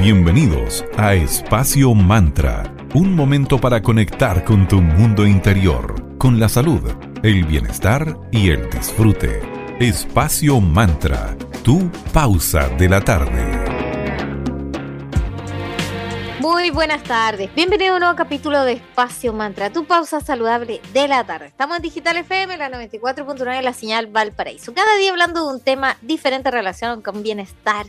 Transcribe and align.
Bienvenidos 0.00 0.82
a 0.96 1.12
Espacio 1.12 1.92
Mantra, 1.92 2.74
un 2.94 3.14
momento 3.14 3.60
para 3.60 3.82
conectar 3.82 4.44
con 4.44 4.66
tu 4.66 4.80
mundo 4.80 5.26
interior, 5.26 6.16
con 6.16 6.40
la 6.40 6.48
salud, 6.48 6.80
el 7.22 7.44
bienestar 7.44 8.16
y 8.32 8.48
el 8.48 8.70
disfrute. 8.70 9.42
Espacio 9.78 10.58
Mantra, 10.58 11.36
tu 11.62 11.90
pausa 12.14 12.70
de 12.70 12.88
la 12.88 13.02
tarde. 13.02 13.60
Muy 16.40 16.70
buenas 16.70 17.02
tardes. 17.02 17.54
Bienvenido 17.54 17.92
a 17.92 17.96
un 17.96 18.00
nuevo 18.00 18.16
capítulo 18.16 18.64
de 18.64 18.72
Espacio 18.72 19.34
Mantra, 19.34 19.70
tu 19.70 19.84
pausa 19.84 20.22
saludable 20.22 20.80
de 20.94 21.08
la 21.08 21.24
tarde. 21.24 21.48
Estamos 21.48 21.76
en 21.76 21.82
Digital 21.82 22.16
FM, 22.16 22.56
la 22.56 22.70
94.9 22.70 23.56
de 23.56 23.62
la 23.62 23.74
señal 23.74 24.06
Valparaíso. 24.06 24.72
Cada 24.72 24.96
día 24.96 25.10
hablando 25.10 25.46
de 25.46 25.54
un 25.56 25.60
tema 25.60 25.98
diferente 26.00 26.50
relacionado 26.50 27.02
con 27.02 27.22
bienestar, 27.22 27.84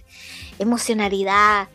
emocionalidad, 0.59 1.69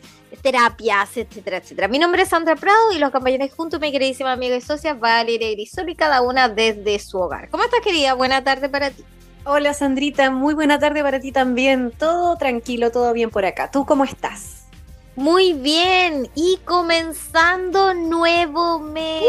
terapias, 0.47 1.17
etcétera, 1.17 1.57
etcétera. 1.57 1.89
Mi 1.89 1.99
nombre 1.99 2.21
es 2.21 2.29
Sandra 2.29 2.55
Prado 2.55 2.93
y 2.93 2.99
los 2.99 3.09
acompañaré 3.09 3.49
junto 3.49 3.75
a 3.75 3.79
mi 3.81 3.91
queridísima 3.91 4.31
amiga 4.31 4.55
y 4.55 4.61
socia 4.61 4.93
Valeria 4.93 5.51
Grisol 5.51 5.89
y 5.89 5.95
cada 5.95 6.21
una 6.21 6.47
desde 6.47 6.99
su 6.99 7.17
hogar. 7.17 7.49
¿Cómo 7.49 7.65
estás, 7.65 7.81
querida? 7.81 8.13
Buena 8.13 8.41
tarde 8.45 8.69
para 8.69 8.91
ti. 8.91 9.03
Hola, 9.43 9.73
Sandrita. 9.73 10.31
Muy 10.31 10.53
buena 10.53 10.79
tarde 10.79 11.03
para 11.03 11.19
ti 11.19 11.33
también. 11.33 11.91
Todo 11.91 12.37
tranquilo, 12.37 12.91
todo 12.91 13.11
bien 13.11 13.29
por 13.29 13.43
acá. 13.43 13.71
¿Tú 13.71 13.85
cómo 13.85 14.05
estás? 14.05 14.63
Muy 15.17 15.51
bien, 15.51 16.29
y 16.33 16.59
comenzando 16.63 17.93
nuevo 17.93 18.79
mes. 18.79 19.23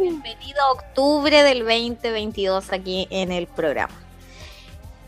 Bienvenido 0.00 0.62
a 0.62 0.72
octubre 0.72 1.42
del 1.42 1.58
2022 1.58 2.72
aquí 2.72 3.06
en 3.10 3.32
el 3.32 3.48
programa. 3.48 4.00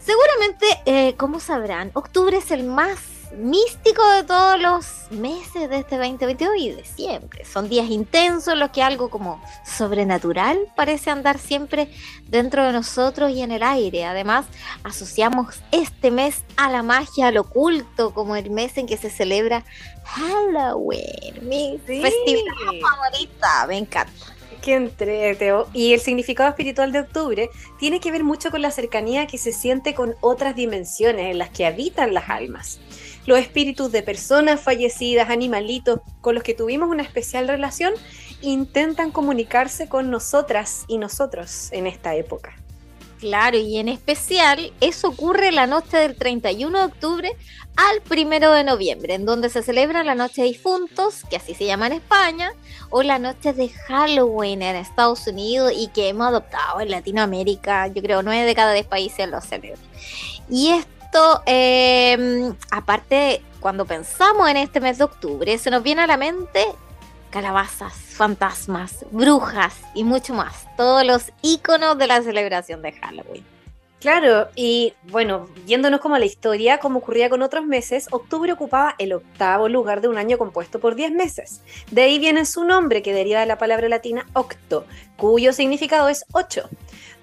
Seguramente, 0.01 0.67
eh, 0.85 1.15
como 1.17 1.41
sabrán, 1.41 1.93
octubre 1.95 2.37
es 2.37 2.51
el 2.51 2.65
más 2.65 3.14
místico 3.39 4.07
de 4.13 4.25
todos 4.25 4.61
los 4.61 5.11
meses 5.11 5.69
de 5.69 5.79
este 5.79 5.97
2022 5.97 6.53
y 6.59 6.71
de 6.71 6.85
siempre. 6.85 7.45
Son 7.45 7.69
días 7.69 7.89
intensos 7.91 8.55
en 8.55 8.61
los 8.61 8.71
que 8.71 8.83
algo 8.83 9.11
como 9.11 9.43
sobrenatural 9.65 10.59
parece 10.77 11.11
andar 11.11 11.39
siempre 11.39 11.89
dentro 12.29 12.65
de 12.65 12.73
nosotros 12.73 13.31
y 13.31 13.43
en 13.43 13.53
el 13.53 13.63
aire. 13.63 14.05
Además, 14.05 14.47
asociamos 14.83 15.63
este 15.73 16.11
mes 16.11 16.43
a 16.57 16.71
la 16.71 16.83
magia, 16.83 17.29
al 17.29 17.37
oculto, 17.39 18.15
como 18.15 18.37
el 18.37 18.51
mes 18.51 18.77
en 18.79 18.87
que 18.87 18.97
se 18.97 19.11
celebra 19.11 19.65
Halloween, 20.05 21.49
mi 21.49 21.79
festividad 21.85 22.55
favorita. 22.81 23.67
Me 23.69 23.79
encanta. 23.79 24.13
Qué 24.63 24.77
entreteo. 24.77 25.69
Y 25.75 25.93
el 25.93 26.01
significado 26.01 26.49
espiritual 26.49 26.91
de 26.91 27.01
octubre 27.01 27.51
tiene 27.79 28.01
que 28.01 28.11
ver 28.11 28.25
mucho 28.25 28.51
con 28.51 28.63
la 28.63 28.71
cercanía 28.71 29.27
que 29.27 29.37
se 29.37 29.53
siente 29.53 29.95
con 29.95 30.15
otras 30.23 30.57
dimensiones 30.57 31.31
en 31.31 31.39
las 31.39 31.51
que 31.51 31.67
habitan 31.67 32.15
las 32.15 32.31
almas 32.31 32.81
los 33.27 33.39
espíritus 33.39 33.91
de 33.93 34.03
personas 34.03 34.61
fallecidas, 34.61 35.31
animalitos 35.31 36.01
con 36.21 36.35
los 36.35 36.45
que 36.45 36.55
tuvimos 36.55 36.89
una 36.89 37.03
especial 37.03 37.49
relación, 37.49 37.95
intentan 38.43 39.11
comunicarse 39.11 39.89
con 39.89 40.11
nosotras 40.11 40.85
y 40.89 40.99
nosotros 40.99 41.69
en 41.73 41.87
esta 41.87 42.15
época. 42.15 42.57
Claro, 43.25 43.57
y 43.57 43.79
en 43.79 43.89
especial 43.89 44.73
eso 44.83 45.09
ocurre 45.09 45.51
la 45.51 45.67
noche 45.67 45.97
del 45.97 46.15
31 46.15 46.79
de 46.79 46.85
octubre 46.85 47.33
al 47.75 48.03
1 48.11 48.53
de 48.53 48.65
noviembre, 48.65 49.15
en 49.15 49.25
donde 49.25 49.49
se 49.49 49.63
celebra 49.63 50.05
la 50.05 50.15
noche 50.15 50.43
de 50.43 50.49
difuntos, 50.49 51.23
que 51.31 51.37
así 51.37 51.55
se 51.55 51.65
llama 51.65 51.87
en 51.87 51.95
España, 51.95 52.53
o 52.91 53.03
la 53.03 53.19
noche 53.19 53.55
de 53.55 53.71
Halloween 53.71 54.61
en 54.61 54.77
Estados 54.77 55.27
Unidos 55.27 55.73
y 55.75 55.89
que 55.89 56.09
hemos 56.09 56.27
adoptado 56.27 56.81
en 56.81 56.91
Latinoamérica, 56.91 57.87
yo 57.89 58.03
creo 58.03 58.23
nueve 58.23 58.45
de 58.45 58.55
cada 58.55 58.75
diez 58.75 58.87
países 58.87 59.27
lo 59.27 59.41
celebran. 59.41 59.81
Y 60.51 60.73
Em, 61.47 62.55
aparte, 62.71 63.43
cuando 63.61 63.85
pensamos 63.85 64.49
en 64.49 64.57
este 64.57 64.81
mes 64.81 64.99
de 64.99 65.05
octubre, 65.05 65.59
se 65.59 65.71
nos 65.71 65.83
viene 65.83 66.03
a 66.03 66.07
la 66.07 66.17
mente 66.17 66.67
calabazas, 67.31 67.93
fantasmas, 67.93 69.05
brujas 69.11 69.75
y 69.95 70.05
mucho 70.05 70.35
más. 70.35 70.67
Todos 70.77 71.05
los 71.05 71.33
iconos 71.43 71.99
de 71.99 72.07
la 72.07 72.23
celebración 72.23 72.83
de 72.83 72.93
Halloween. 72.93 73.45
Claro, 74.01 74.49
y 74.55 74.93
bueno, 75.05 75.49
yéndonos 75.67 76.01
como 76.01 76.19
la 76.19 76.27
historia, 76.27 76.79
como 76.79 76.99
ocurría 76.99 77.31
con 77.31 77.41
otros 77.41 77.65
meses, 77.65 78.07
octubre 78.11 78.53
ocupaba 78.53 78.95
el 78.99 79.15
octavo 79.15 79.69
lugar 79.69 80.03
de 80.03 80.09
un 80.09 80.19
año 80.19 80.37
compuesto 80.37 80.79
por 80.79 80.95
10 80.95 81.13
meses. 81.13 81.63
De 81.91 82.03
ahí 82.03 82.19
viene 82.19 82.45
su 82.45 82.65
nombre, 82.65 83.03
que 83.03 83.15
deriva 83.15 83.41
de 83.41 83.47
la 83.47 83.57
palabra 83.57 83.89
latina 83.89 84.27
octo, 84.35 84.85
cuyo 85.17 85.55
significado 85.55 86.11
es 86.11 86.27
8 86.33 86.69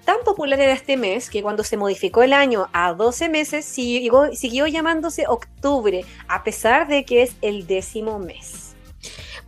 tan 0.04 0.18
popular 0.24 0.60
era 0.60 0.72
este 0.72 0.96
mes 0.96 1.30
que 1.30 1.42
cuando 1.42 1.64
se 1.64 1.76
modificó 1.76 2.22
el 2.22 2.32
año 2.32 2.68
a 2.72 2.92
12 2.92 3.28
meses 3.28 3.64
siguió, 3.64 4.34
siguió 4.34 4.66
llamándose 4.66 5.26
octubre, 5.26 6.04
a 6.28 6.42
pesar 6.44 6.88
de 6.88 7.04
que 7.04 7.22
es 7.22 7.36
el 7.40 7.66
décimo 7.66 8.18
mes. 8.18 8.72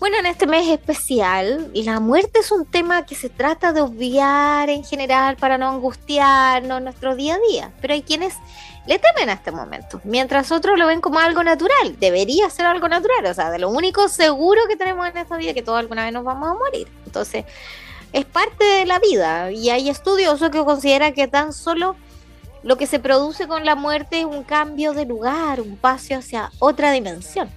Bueno, 0.01 0.19
en 0.19 0.27
este 0.27 0.47
mes 0.47 0.69
especial, 0.69 1.71
la 1.73 2.01
muerte 2.01 2.41
es 2.41 2.51
un 2.51 2.67
tema 2.67 3.07
que 3.07 3.15
se 3.15 3.29
trata 3.29 3.73
de 3.73 3.81
obviar 3.81 4.69
en 4.69 4.85
general 4.85 5.37
para 5.37 5.57
no 5.57 5.69
angustiarnos 5.69 6.83
nuestro 6.83 7.15
día 7.15 7.37
a 7.37 7.39
día, 7.49 7.73
pero 7.81 7.95
hay 7.95 8.03
quienes 8.03 8.35
le 8.87 8.99
temen 8.99 9.31
a 9.31 9.35
este 9.35 9.51
momento, 9.51 10.01
mientras 10.05 10.53
otros 10.53 10.79
lo 10.79 10.87
ven 10.89 11.01
como 11.01 11.21
algo 11.21 11.43
natural, 11.43 11.99
debería 11.99 12.51
ser 12.51 12.67
algo 12.67 12.89
natural, 12.89 13.25
o 13.25 13.33
sea, 13.33 13.51
de 13.51 13.59
lo 13.59 13.71
único 13.71 14.09
seguro 14.09 14.61
que 14.69 14.77
tenemos 14.77 15.09
en 15.09 15.17
esta 15.17 15.37
vida 15.37 15.55
que 15.55 15.63
todos 15.63 15.79
alguna 15.79 16.05
vez 16.05 16.13
nos 16.13 16.25
vamos 16.25 16.51
a 16.51 16.55
morir. 16.55 16.89
Entonces, 17.07 17.45
es 18.15 18.25
parte 18.25 18.65
de 18.65 18.87
la 18.87 19.01
vida 19.01 19.51
y 19.51 19.71
hay 19.71 19.91
estudiosos 19.91 20.51
que 20.51 20.65
consideran 20.65 21.13
que 21.15 21.27
tan 21.27 21.53
solo 21.53 21.97
lo 22.63 22.77
que 22.77 22.87
se 22.87 23.01
produce 23.01 23.49
con 23.49 23.65
la 23.65 23.75
muerte 23.75 24.21
es 24.21 24.25
un 24.25 24.45
cambio 24.45 24.93
de 24.93 25.05
lugar, 25.05 25.61
un 25.61 25.77
paso 25.77 26.15
hacia 26.15 26.53
otra 26.61 26.93
dimensión. 26.93 27.51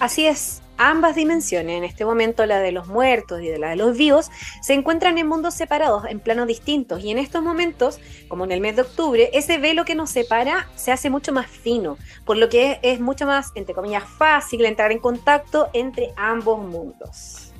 Así 0.00 0.26
es, 0.26 0.60
ambas 0.76 1.14
dimensiones, 1.14 1.78
en 1.78 1.84
este 1.84 2.04
momento 2.04 2.44
la 2.46 2.58
de 2.58 2.72
los 2.72 2.88
muertos 2.88 3.42
y 3.42 3.46
de 3.46 3.60
la 3.60 3.70
de 3.70 3.76
los 3.76 3.96
vivos, 3.96 4.28
se 4.60 4.74
encuentran 4.74 5.18
en 5.18 5.28
mundos 5.28 5.54
separados, 5.54 6.04
en 6.08 6.18
planos 6.18 6.48
distintos. 6.48 7.04
Y 7.04 7.12
en 7.12 7.18
estos 7.18 7.40
momentos, 7.40 8.00
como 8.26 8.42
en 8.44 8.50
el 8.50 8.60
mes 8.60 8.74
de 8.74 8.82
octubre, 8.82 9.30
ese 9.32 9.58
velo 9.58 9.84
que 9.84 9.94
nos 9.94 10.10
separa 10.10 10.68
se 10.74 10.90
hace 10.90 11.10
mucho 11.10 11.32
más 11.32 11.46
fino, 11.46 11.96
por 12.24 12.36
lo 12.36 12.48
que 12.48 12.80
es, 12.82 12.98
mucho 12.98 13.24
más, 13.24 13.52
entre 13.54 13.72
comillas, 13.72 14.02
fácil 14.18 14.64
entrar 14.64 14.90
en 14.90 14.98
contacto 14.98 15.68
entre 15.72 16.12
ambos 16.16 16.58
mundos. 16.58 17.51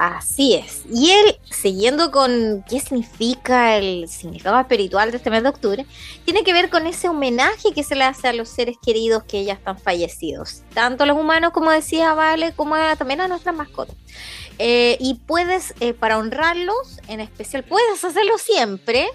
Así 0.00 0.54
es. 0.54 0.84
Y 0.90 1.10
él, 1.10 1.38
siguiendo 1.50 2.10
con 2.10 2.64
qué 2.66 2.80
significa 2.80 3.76
el 3.76 4.08
significado 4.08 4.58
espiritual 4.58 5.10
de 5.10 5.18
este 5.18 5.28
mes 5.28 5.42
de 5.42 5.50
octubre, 5.50 5.84
tiene 6.24 6.42
que 6.42 6.54
ver 6.54 6.70
con 6.70 6.86
ese 6.86 7.10
homenaje 7.10 7.74
que 7.74 7.82
se 7.82 7.94
le 7.94 8.04
hace 8.04 8.26
a 8.26 8.32
los 8.32 8.48
seres 8.48 8.76
queridos 8.82 9.24
que 9.24 9.44
ya 9.44 9.52
están 9.52 9.78
fallecidos, 9.78 10.62
tanto 10.72 11.04
a 11.04 11.06
los 11.06 11.18
humanos, 11.18 11.50
como 11.52 11.70
decía 11.70 12.14
Vale, 12.14 12.54
como 12.54 12.76
también 12.96 13.20
a 13.20 13.28
nuestras 13.28 13.54
mascotas. 13.54 13.94
Eh, 14.58 14.96
y 15.00 15.20
puedes, 15.26 15.74
eh, 15.80 15.92
para 15.92 16.16
honrarlos, 16.16 16.98
en 17.06 17.20
especial, 17.20 17.62
puedes 17.64 18.02
hacerlo 18.02 18.38
siempre, 18.38 19.06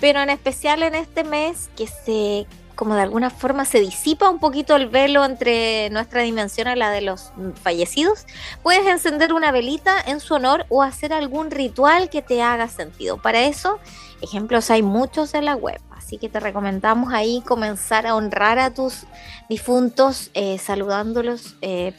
pero 0.00 0.22
en 0.22 0.30
especial 0.30 0.82
en 0.82 0.96
este 0.96 1.22
mes 1.22 1.70
que 1.76 1.86
se 1.86 2.48
como 2.74 2.94
de 2.94 3.02
alguna 3.02 3.30
forma 3.30 3.64
se 3.64 3.80
disipa 3.80 4.28
un 4.28 4.38
poquito 4.38 4.76
el 4.76 4.88
velo 4.88 5.24
entre 5.24 5.90
nuestra 5.90 6.22
dimensión 6.22 6.68
y 6.68 6.76
la 6.76 6.90
de 6.90 7.02
los 7.02 7.32
fallecidos, 7.62 8.26
puedes 8.62 8.86
encender 8.86 9.32
una 9.32 9.52
velita 9.52 10.00
en 10.00 10.20
su 10.20 10.34
honor 10.34 10.66
o 10.68 10.82
hacer 10.82 11.12
algún 11.12 11.50
ritual 11.50 12.10
que 12.10 12.22
te 12.22 12.42
haga 12.42 12.68
sentido. 12.68 13.20
Para 13.20 13.42
eso, 13.42 13.78
ejemplos 14.20 14.70
hay 14.70 14.82
muchos 14.82 15.34
en 15.34 15.44
la 15.44 15.56
web, 15.56 15.80
así 15.90 16.18
que 16.18 16.28
te 16.28 16.40
recomendamos 16.40 17.12
ahí 17.12 17.42
comenzar 17.46 18.06
a 18.06 18.14
honrar 18.14 18.58
a 18.58 18.72
tus 18.72 19.04
difuntos 19.48 20.30
eh, 20.34 20.58
saludándolos, 20.58 21.56
eh, 21.60 21.94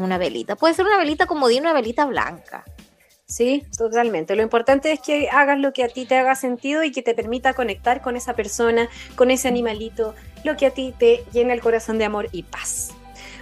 una 0.00 0.18
velita. 0.18 0.56
Puede 0.56 0.74
ser 0.74 0.86
una 0.86 0.98
velita 0.98 1.26
como 1.26 1.48
de 1.48 1.58
una 1.58 1.72
velita 1.72 2.04
blanca. 2.06 2.64
Sí, 3.26 3.66
totalmente. 3.76 4.36
Lo 4.36 4.42
importante 4.42 4.92
es 4.92 5.00
que 5.00 5.28
hagas 5.28 5.58
lo 5.58 5.72
que 5.72 5.82
a 5.82 5.88
ti 5.88 6.06
te 6.06 6.16
haga 6.16 6.36
sentido 6.36 6.84
y 6.84 6.92
que 6.92 7.02
te 7.02 7.12
permita 7.12 7.54
conectar 7.54 8.00
con 8.00 8.16
esa 8.16 8.34
persona, 8.34 8.88
con 9.16 9.32
ese 9.32 9.48
animalito, 9.48 10.14
lo 10.44 10.56
que 10.56 10.66
a 10.66 10.70
ti 10.70 10.94
te 10.96 11.24
llena 11.32 11.52
el 11.52 11.60
corazón 11.60 11.98
de 11.98 12.04
amor 12.04 12.28
y 12.30 12.44
paz. 12.44 12.92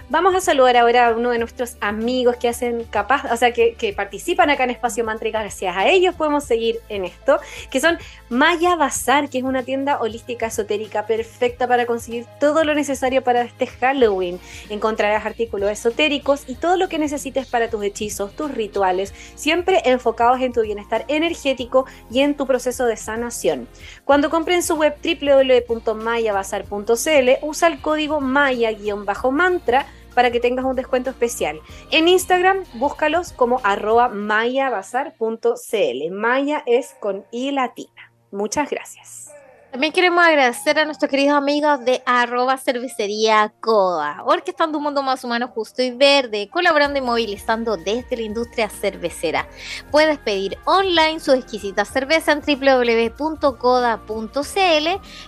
Vamos 0.07 0.35
a 0.35 0.39
saludar 0.39 0.77
ahora 0.77 1.07
a 1.07 1.15
uno 1.15 1.31
de 1.31 1.39
nuestros 1.39 1.77
amigos 1.81 2.35
que 2.35 2.47
hacen 2.47 2.83
capaz, 2.83 3.25
o 3.33 3.37
sea, 3.37 3.53
que, 3.53 3.93
participan 3.97 4.51
acá 4.51 4.65
en 4.65 4.69
Espacio 4.69 5.03
Mantra 5.03 5.27
y 5.27 5.31
gracias 5.31 5.75
a 5.75 5.87
ellos 5.87 6.13
podemos 6.13 6.43
seguir 6.43 6.79
en 6.89 7.05
esto, 7.05 7.39
que 7.71 7.79
son 7.79 7.97
Maya 8.29 8.75
Bazar, 8.75 9.29
que 9.29 9.39
es 9.39 9.43
una 9.43 9.63
tienda 9.63 9.99
holística 9.99 10.45
esotérica 10.45 11.07
perfecta 11.07 11.67
para 11.67 11.87
conseguir 11.87 12.27
todo 12.39 12.63
lo 12.63 12.75
necesario 12.75 13.23
para 13.23 13.41
este 13.41 13.65
Halloween. 13.65 14.39
Encontrarás 14.69 15.25
artículos 15.25 15.71
esotéricos 15.71 16.43
y 16.47 16.53
todo 16.53 16.77
lo 16.77 16.87
que 16.87 16.99
necesites 16.99 17.47
para 17.47 17.71
tus 17.71 17.83
hechizos, 17.83 18.35
tus 18.35 18.51
rituales, 18.51 19.11
siempre 19.33 19.81
enfocados 19.85 20.39
en 20.39 20.53
tu 20.53 20.61
bienestar 20.61 21.05
energético 21.07 21.87
y 22.11 22.19
en 22.19 22.37
tu 22.37 22.45
proceso 22.45 22.85
de 22.85 22.95
sanación. 22.95 23.67
Cuando 24.03 24.29
compren 24.29 24.61
su 24.61 24.75
web 24.75 24.93
www.mayabazar.cl, 25.03 27.29
usa 27.41 27.67
el 27.67 27.81
código 27.81 28.21
maya-mantra 28.21 29.87
para 30.15 30.31
que 30.31 30.39
tengas 30.39 30.65
un 30.65 30.75
descuento 30.75 31.11
especial. 31.11 31.59
En 31.91 32.07
Instagram, 32.07 32.63
búscalos 32.73 33.33
como 33.33 33.61
arroba 33.63 34.09
mayabazar.cl. 34.09 36.11
Maya 36.11 36.63
es 36.65 36.95
con 36.99 37.23
I 37.31 37.51
latina. 37.51 38.11
Muchas 38.31 38.71
gracias. 38.71 39.34
También 39.75 39.91
queremos 39.91 40.25
agradecer 40.25 40.79
a 40.79 40.85
nuestros 40.85 41.11
queridos 41.11 41.35
amigos 41.35 41.83
de 41.83 42.01
arroba 42.05 42.55
cervecería 42.55 43.51
Coda, 43.59 44.23
orquestando 44.23 44.77
un 44.77 44.85
mundo 44.85 45.03
más 45.03 45.21
humano, 45.25 45.49
justo 45.49 45.81
y 45.81 45.91
verde, 45.91 46.47
colaborando 46.49 46.97
y 46.97 47.01
movilizando 47.01 47.75
desde 47.75 48.15
la 48.15 48.21
industria 48.21 48.69
cervecera. 48.69 49.49
Puedes 49.91 50.17
pedir 50.19 50.57
online 50.63 51.19
su 51.19 51.33
exquisita 51.33 51.83
cerveza 51.83 52.31
en 52.31 52.39
www.coda.cl 52.39 53.27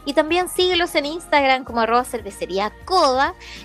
y 0.06 0.14
también 0.14 0.48
síguelos 0.48 0.96
en 0.96 1.08
Instagram 1.08 1.66
como 1.66 1.82
arroba 1.82 2.06
cervecería 2.06 2.72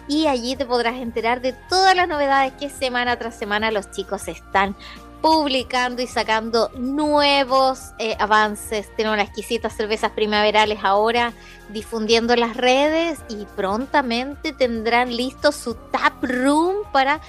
y 0.09 0.27
allí 0.27 0.57
te 0.57 0.67
podrás 0.67 0.97
enterar 0.97 1.41
de 1.43 1.53
todas 1.53 1.95
las 1.95 2.09
novedades 2.09 2.55
que 2.55 2.69
semana 2.69 3.17
tras 3.21 3.39
semana 3.39 3.71
los 3.71 3.93
chicos 3.93 4.27
están 4.27 4.75
publicando 5.23 6.03
y 6.03 6.09
sacando 6.09 6.69
nuevos 6.75 7.93
eh, 7.99 8.17
avances. 8.19 8.95
Tenemos 8.97 9.17
las 9.17 9.29
exquisitas 9.29 9.75
cervezas 9.75 10.11
primaverales 10.11 10.81
ahora 10.83 11.33
difundiendo 11.71 12.35
las 12.35 12.57
redes 12.57 13.21
y 13.29 13.47
prontamente 13.57 14.53
tendrán 14.53 15.17
listo 15.17 15.53
su 15.53 15.75
tap 15.75 16.23
room 16.23 16.79
para 16.93 17.21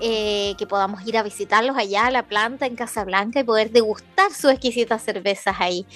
eh, 0.00 0.54
que 0.58 0.66
podamos 0.66 1.06
ir 1.06 1.16
a 1.16 1.22
visitarlos 1.22 1.76
allá 1.76 2.06
a 2.06 2.10
la 2.10 2.24
planta 2.24 2.66
en 2.66 2.74
Casablanca 2.74 3.38
y 3.38 3.44
poder 3.44 3.70
degustar 3.70 4.32
sus 4.32 4.50
exquisitas 4.50 5.02
cervezas 5.02 5.54
ahí 5.60 5.86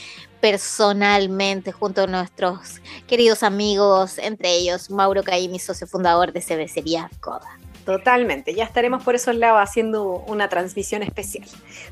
personalmente 0.41 1.73
junto 1.73 2.03
a 2.03 2.07
nuestros 2.07 2.81
queridos 3.09 3.43
amigos, 3.43 4.19
entre 4.19 4.53
ellos 4.53 4.91
Mauro 4.91 5.25
Caí, 5.25 5.49
mi 5.49 5.59
socio 5.59 5.87
fundador 5.87 6.33
de 6.33 6.41
Cervecería 6.41 7.11
Coda. 7.19 7.59
Totalmente, 7.87 8.53
ya 8.53 8.65
estaremos 8.65 9.05
por 9.05 9.15
esos 9.15 9.37
lados 9.37 9.61
haciendo 9.63 10.25
una 10.27 10.49
transmisión 10.49 11.05
especial. 11.05 11.47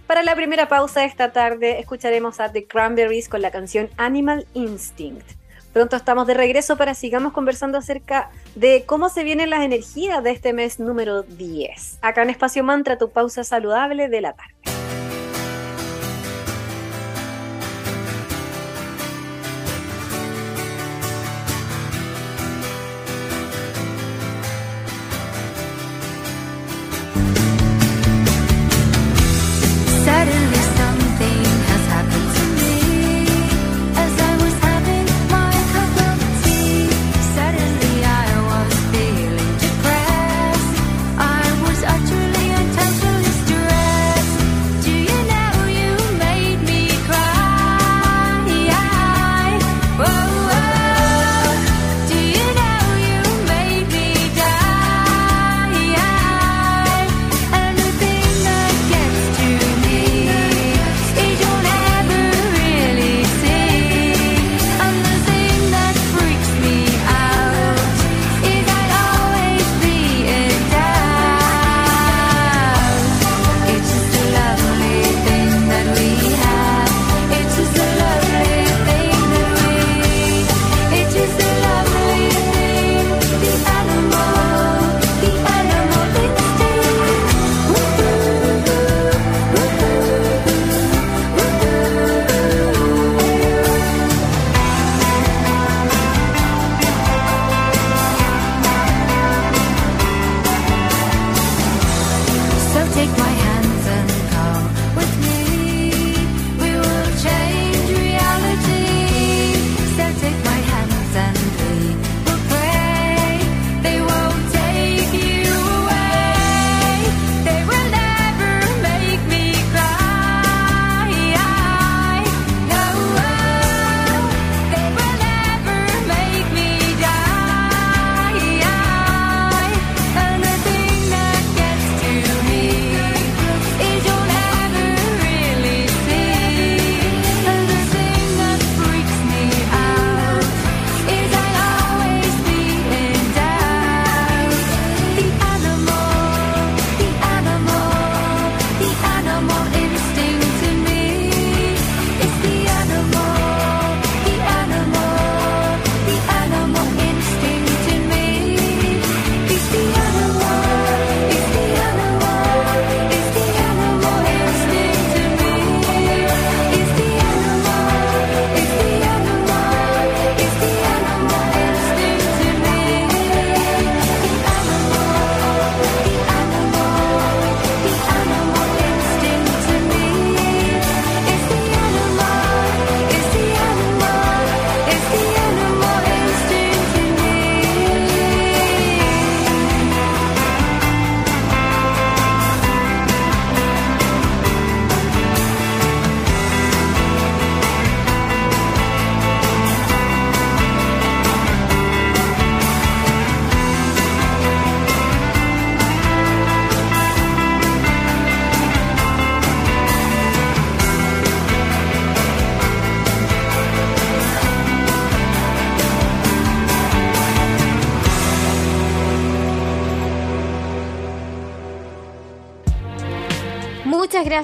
Para 0.09 0.25
la 0.25 0.35
primera 0.35 0.69
pausa 0.69 1.01
de 1.01 1.07
esta 1.07 1.33
tarde 1.33 1.79
escucharemos 1.79 2.41
a 2.41 2.51
The 2.51 2.67
Cranberries 2.67 3.29
con 3.29 3.41
la 3.41 3.53
canción 3.53 3.89
Animal 3.97 4.45
Instinct. 4.55 5.25
Pronto 5.73 5.95
estamos 5.95 6.27
de 6.27 6.35
regreso 6.35 6.77
para 6.77 6.95
sigamos 6.95 7.33
conversando 7.33 7.79
acerca 7.79 8.31
de 8.57 8.83
cómo 8.85 9.09
se 9.09 9.23
vienen 9.23 9.51
las 9.51 9.63
energías 9.63 10.23
de 10.25 10.33
este 10.33 10.53
mes 10.53 10.81
número 10.81 11.23
10. 11.23 12.01
Acá 12.03 12.23
en 12.23 12.31
Espacio 12.31 12.65
Mantra, 12.65 12.99
tu 12.99 13.11
pausa 13.11 13.45
saludable 13.45 14.09
de 14.09 14.21
la 14.21 14.33
tarde. 14.33 14.74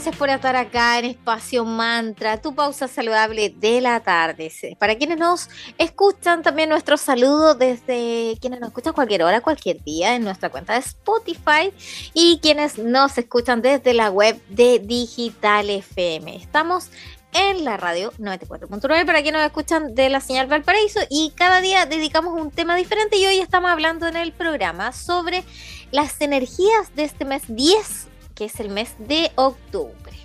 Gracias 0.00 0.16
por 0.16 0.30
estar 0.30 0.56
acá 0.56 0.98
en 0.98 1.04
Espacio 1.04 1.62
Mantra, 1.62 2.40
tu 2.40 2.54
pausa 2.54 2.88
saludable 2.88 3.50
de 3.50 3.82
la 3.82 4.00
tarde. 4.00 4.50
Para 4.78 4.96
quienes 4.96 5.18
nos 5.18 5.50
escuchan, 5.76 6.42
también 6.42 6.70
nuestro 6.70 6.96
saludo 6.96 7.54
desde 7.54 8.38
quienes 8.40 8.60
nos 8.60 8.68
escuchan 8.68 8.94
cualquier 8.94 9.24
hora, 9.24 9.42
cualquier 9.42 9.84
día 9.84 10.14
en 10.16 10.24
nuestra 10.24 10.48
cuenta 10.48 10.72
de 10.72 10.78
Spotify 10.78 11.70
y 12.14 12.38
quienes 12.40 12.78
nos 12.78 13.18
escuchan 13.18 13.60
desde 13.60 13.92
la 13.92 14.08
web 14.10 14.40
de 14.48 14.78
Digital 14.78 15.68
FM. 15.68 16.34
Estamos 16.34 16.90
en 17.34 17.66
la 17.66 17.76
radio 17.76 18.10
94.9 18.12 19.04
para 19.04 19.20
quienes 19.20 19.42
nos 19.42 19.46
escuchan 19.48 19.94
de 19.94 20.08
la 20.08 20.22
señal 20.22 20.46
Valparaíso 20.46 21.00
y 21.10 21.34
cada 21.36 21.60
día 21.60 21.84
dedicamos 21.84 22.40
un 22.40 22.50
tema 22.50 22.74
diferente 22.74 23.18
y 23.18 23.26
hoy 23.26 23.38
estamos 23.38 23.70
hablando 23.70 24.08
en 24.08 24.16
el 24.16 24.32
programa 24.32 24.92
sobre 24.92 25.44
las 25.92 26.22
energías 26.22 26.94
de 26.96 27.04
este 27.04 27.26
mes 27.26 27.42
10, 27.48 28.08
que 28.40 28.46
es 28.46 28.58
el 28.58 28.70
mes 28.70 28.94
de 28.98 29.30
octubre. 29.34 30.16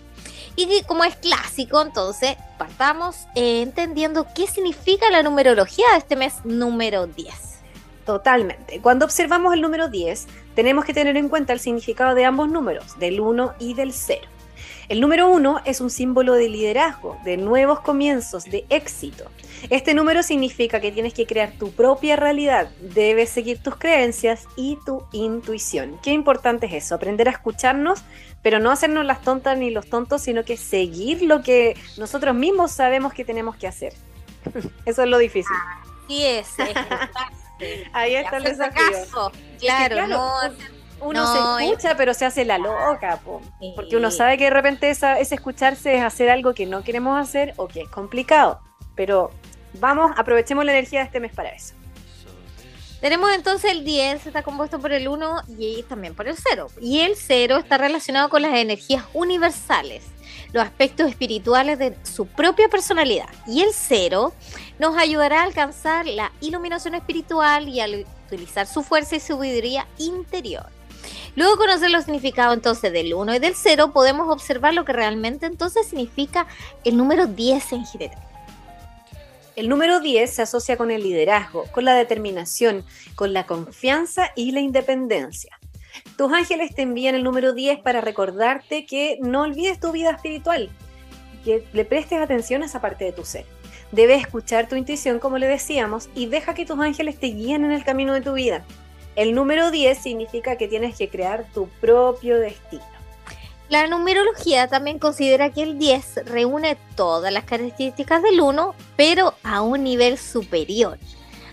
Y 0.56 0.82
como 0.84 1.04
es 1.04 1.18
clásico, 1.18 1.82
entonces 1.82 2.38
partamos 2.58 3.28
eh, 3.36 3.62
entendiendo 3.62 4.26
qué 4.34 4.48
significa 4.48 5.12
la 5.12 5.22
numerología 5.22 5.86
de 5.92 5.98
este 5.98 6.16
mes 6.16 6.36
número 6.46 7.08
10. 7.08 7.34
Totalmente. 8.06 8.80
Cuando 8.80 9.04
observamos 9.04 9.54
el 9.54 9.60
número 9.60 9.90
10, 9.90 10.28
tenemos 10.56 10.86
que 10.86 10.94
tener 10.94 11.18
en 11.18 11.28
cuenta 11.28 11.52
el 11.52 11.60
significado 11.60 12.16
de 12.16 12.24
ambos 12.24 12.48
números, 12.48 12.98
del 13.00 13.20
1 13.20 13.56
y 13.60 13.74
del 13.74 13.92
0. 13.92 14.22
El 14.88 15.02
número 15.02 15.30
1 15.30 15.62
es 15.66 15.82
un 15.82 15.90
símbolo 15.90 16.34
de 16.34 16.48
liderazgo, 16.48 17.18
de 17.24 17.38
nuevos 17.38 17.80
comienzos, 17.80 18.44
de 18.46 18.66
éxito. 18.70 19.32
Este 19.72 19.96
número 19.96 20.22
significa 20.22 20.80
que 20.80 20.92
tienes 20.92 21.14
que 21.14 21.26
crear 21.26 21.54
tu 21.54 21.72
propia 21.72 22.16
realidad, 22.16 22.70
debes 22.80 23.30
seguir 23.30 23.58
tus 23.64 23.78
creencias 23.78 24.46
y 24.56 24.78
tu 24.86 25.04
intuición. 25.12 26.00
Qué 26.04 26.12
importante 26.12 26.68
es 26.68 26.74
eso, 26.74 26.96
aprender 26.96 27.28
a 27.28 27.32
escucharnos, 27.32 28.04
pero 28.44 28.60
no 28.60 28.70
hacernos 28.70 29.06
las 29.06 29.22
tontas 29.22 29.58
ni 29.58 29.72
los 29.72 29.90
tontos, 29.90 30.22
sino 30.22 30.44
que 30.44 30.56
seguir 30.56 31.24
lo 31.24 31.42
que 31.42 31.76
nosotros 31.98 32.36
mismos 32.36 32.72
sabemos 32.72 33.12
que 33.14 33.26
tenemos 33.26 33.56
que 33.56 33.68
hacer. 33.68 33.94
Eso 34.86 35.02
es 35.02 35.10
lo 35.10 35.18
difícil. 35.18 35.56
Así 36.06 36.26
es. 36.26 36.48
Ahí 37.94 38.16
está 38.16 38.38
el 38.38 38.44
desafío. 38.44 39.32
Claro, 39.60 40.08
no 40.08 40.32
uno 41.06 41.60
se 41.60 41.66
escucha, 41.66 41.96
pero 41.96 42.14
se 42.14 42.26
hace 42.26 42.46
la 42.46 42.58
loca, 42.58 43.20
porque 43.76 43.96
uno 43.96 44.12
sabe 44.12 44.38
que 44.38 44.46
de 44.46 44.50
repente 44.50 44.90
esa, 44.90 45.20
ese 45.20 45.36
escucharse 45.36 45.96
es 45.96 46.04
hacer 46.04 46.30
algo 46.30 46.54
que 46.54 46.66
no 46.66 46.84
queremos 46.84 47.20
hacer 47.20 47.54
o 47.58 47.68
que 47.68 47.82
es 47.82 47.90
complicado. 47.90 48.60
Pero 48.96 49.32
vamos, 49.80 50.12
aprovechemos 50.18 50.66
la 50.66 50.72
energía 50.72 51.00
de 51.00 51.06
este 51.06 51.20
mes 51.20 51.34
para 51.34 51.50
eso. 51.50 51.76
Tenemos 53.02 53.32
entonces 53.34 53.72
el 53.72 53.84
10, 53.84 54.26
está 54.26 54.42
compuesto 54.42 54.80
por 54.80 54.92
el 54.92 55.08
1 55.08 55.44
y 55.60 55.84
también 55.84 56.16
por 56.16 56.28
el 56.28 56.36
0. 56.36 56.70
Y 56.82 57.02
el 57.02 57.16
0 57.16 57.58
está 57.58 57.78
relacionado 57.78 58.30
con 58.30 58.42
las 58.42 58.56
energías 58.56 59.04
universales, 59.14 60.06
los 60.54 60.64
aspectos 60.64 61.10
espirituales 61.10 61.78
de 61.78 61.96
su 62.04 62.26
propia 62.26 62.68
personalidad. 62.68 63.30
Y 63.46 63.62
el 63.62 63.70
0 63.74 64.34
nos 64.80 64.98
ayudará 64.98 65.42
a 65.42 65.44
alcanzar 65.44 66.08
la 66.08 66.32
iluminación 66.42 66.96
espiritual 66.96 67.70
y 67.70 67.80
a 67.80 67.86
utilizar 68.26 68.66
su 68.66 68.82
fuerza 68.82 69.18
y 69.18 69.20
su 69.20 69.36
sabiduría 69.36 69.86
interior. 70.00 70.75
Luego 71.36 71.58
conocer 71.58 71.92
los 71.92 72.06
significados 72.06 72.54
entonces 72.54 72.92
del 72.94 73.14
1 73.14 73.36
y 73.36 73.40
del 73.40 73.56
0, 73.56 73.92
podemos 73.94 74.30
observar 74.30 74.74
lo 74.74 74.86
que 74.86 74.94
realmente 74.94 75.46
entonces 75.46 75.88
significa 75.88 76.48
el 76.84 76.98
número 76.98 77.28
10 77.28 77.74
en 77.74 77.86
general. 77.86 78.20
El 79.56 79.70
número 79.70 80.02
10 80.02 80.30
se 80.30 80.42
asocia 80.42 80.76
con 80.76 80.92
el 80.92 81.04
liderazgo, 81.04 81.64
con 81.72 81.86
la 81.86 81.94
determinación, 81.94 82.84
con 83.16 83.32
la 83.32 83.46
confianza 83.46 84.32
y 84.36 84.52
la 84.52 84.60
independencia. 84.60 85.58
Tus 86.18 86.32
ángeles 86.34 86.76
te 86.76 86.82
envían 86.82 87.16
el 87.16 87.24
número 87.24 87.54
10 87.54 87.80
para 87.80 88.02
recordarte 88.02 88.86
que 88.86 89.18
no 89.22 89.44
olvides 89.44 89.80
tu 89.80 89.94
vida 89.94 90.12
espiritual, 90.12 90.70
que 91.46 91.66
le 91.72 91.86
prestes 91.86 92.22
atención 92.22 92.64
a 92.64 92.66
esa 92.66 92.82
parte 92.82 93.06
de 93.06 93.14
tu 93.14 93.24
ser. 93.24 93.46
Debes 93.92 94.22
escuchar 94.22 94.68
tu 94.68 94.76
intuición, 94.76 95.20
como 95.20 95.38
le 95.38 95.48
decíamos, 95.48 96.10
y 96.16 96.26
deja 96.26 96.54
que 96.54 96.66
tus 96.66 96.80
ángeles 96.80 97.18
te 97.18 97.28
guíen 97.28 97.64
en 97.64 97.72
el 97.72 97.86
camino 97.86 98.14
de 98.14 98.22
tu 98.22 98.34
vida. 98.34 98.66
El 99.16 99.34
número 99.34 99.72
10 99.72 99.98
significa 99.98 100.58
que 100.58 100.68
tienes 100.68 100.98
que 100.98 101.10
crear 101.10 101.46
tu 101.54 101.68
propio 101.80 102.38
destino. 102.38 102.84
La 103.70 103.88
numerología 103.88 104.68
también 104.68 105.00
considera 105.00 105.52
que 105.52 105.64
el 105.64 105.80
10 105.80 106.26
reúne 106.26 106.78
todas 106.96 107.34
las 107.34 107.46
características 107.46 108.22
del 108.22 108.42
1, 108.42 108.76
pero 108.96 109.34
a 109.44 109.62
un 109.62 109.84
nivel 109.84 110.18
superior. 110.18 111.00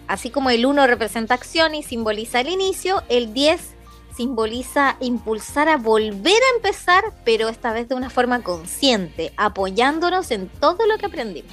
Así 0.09 0.29
como 0.29 0.51
el 0.51 0.67
1 0.67 0.87
representa 0.87 1.35
acción 1.35 1.75
y 1.75 1.83
simboliza 1.83 2.41
el 2.41 2.49
inicio, 2.49 3.03
el 3.09 3.33
10 3.33 3.77
simboliza 4.15 4.97
impulsar 5.01 5.71
a 5.71 5.79
volver 5.79 6.35
a 6.35 6.57
empezar, 6.57 7.05
pero 7.25 7.49
esta 7.49 7.73
vez 7.73 7.89
de 7.89 7.95
una 7.95 8.11
forma 8.11 8.43
consciente, 8.43 9.33
apoyándonos 9.39 10.31
en 10.33 10.49
todo 10.49 10.87
lo 10.87 10.99
que 10.99 11.07
aprendimos. 11.07 11.53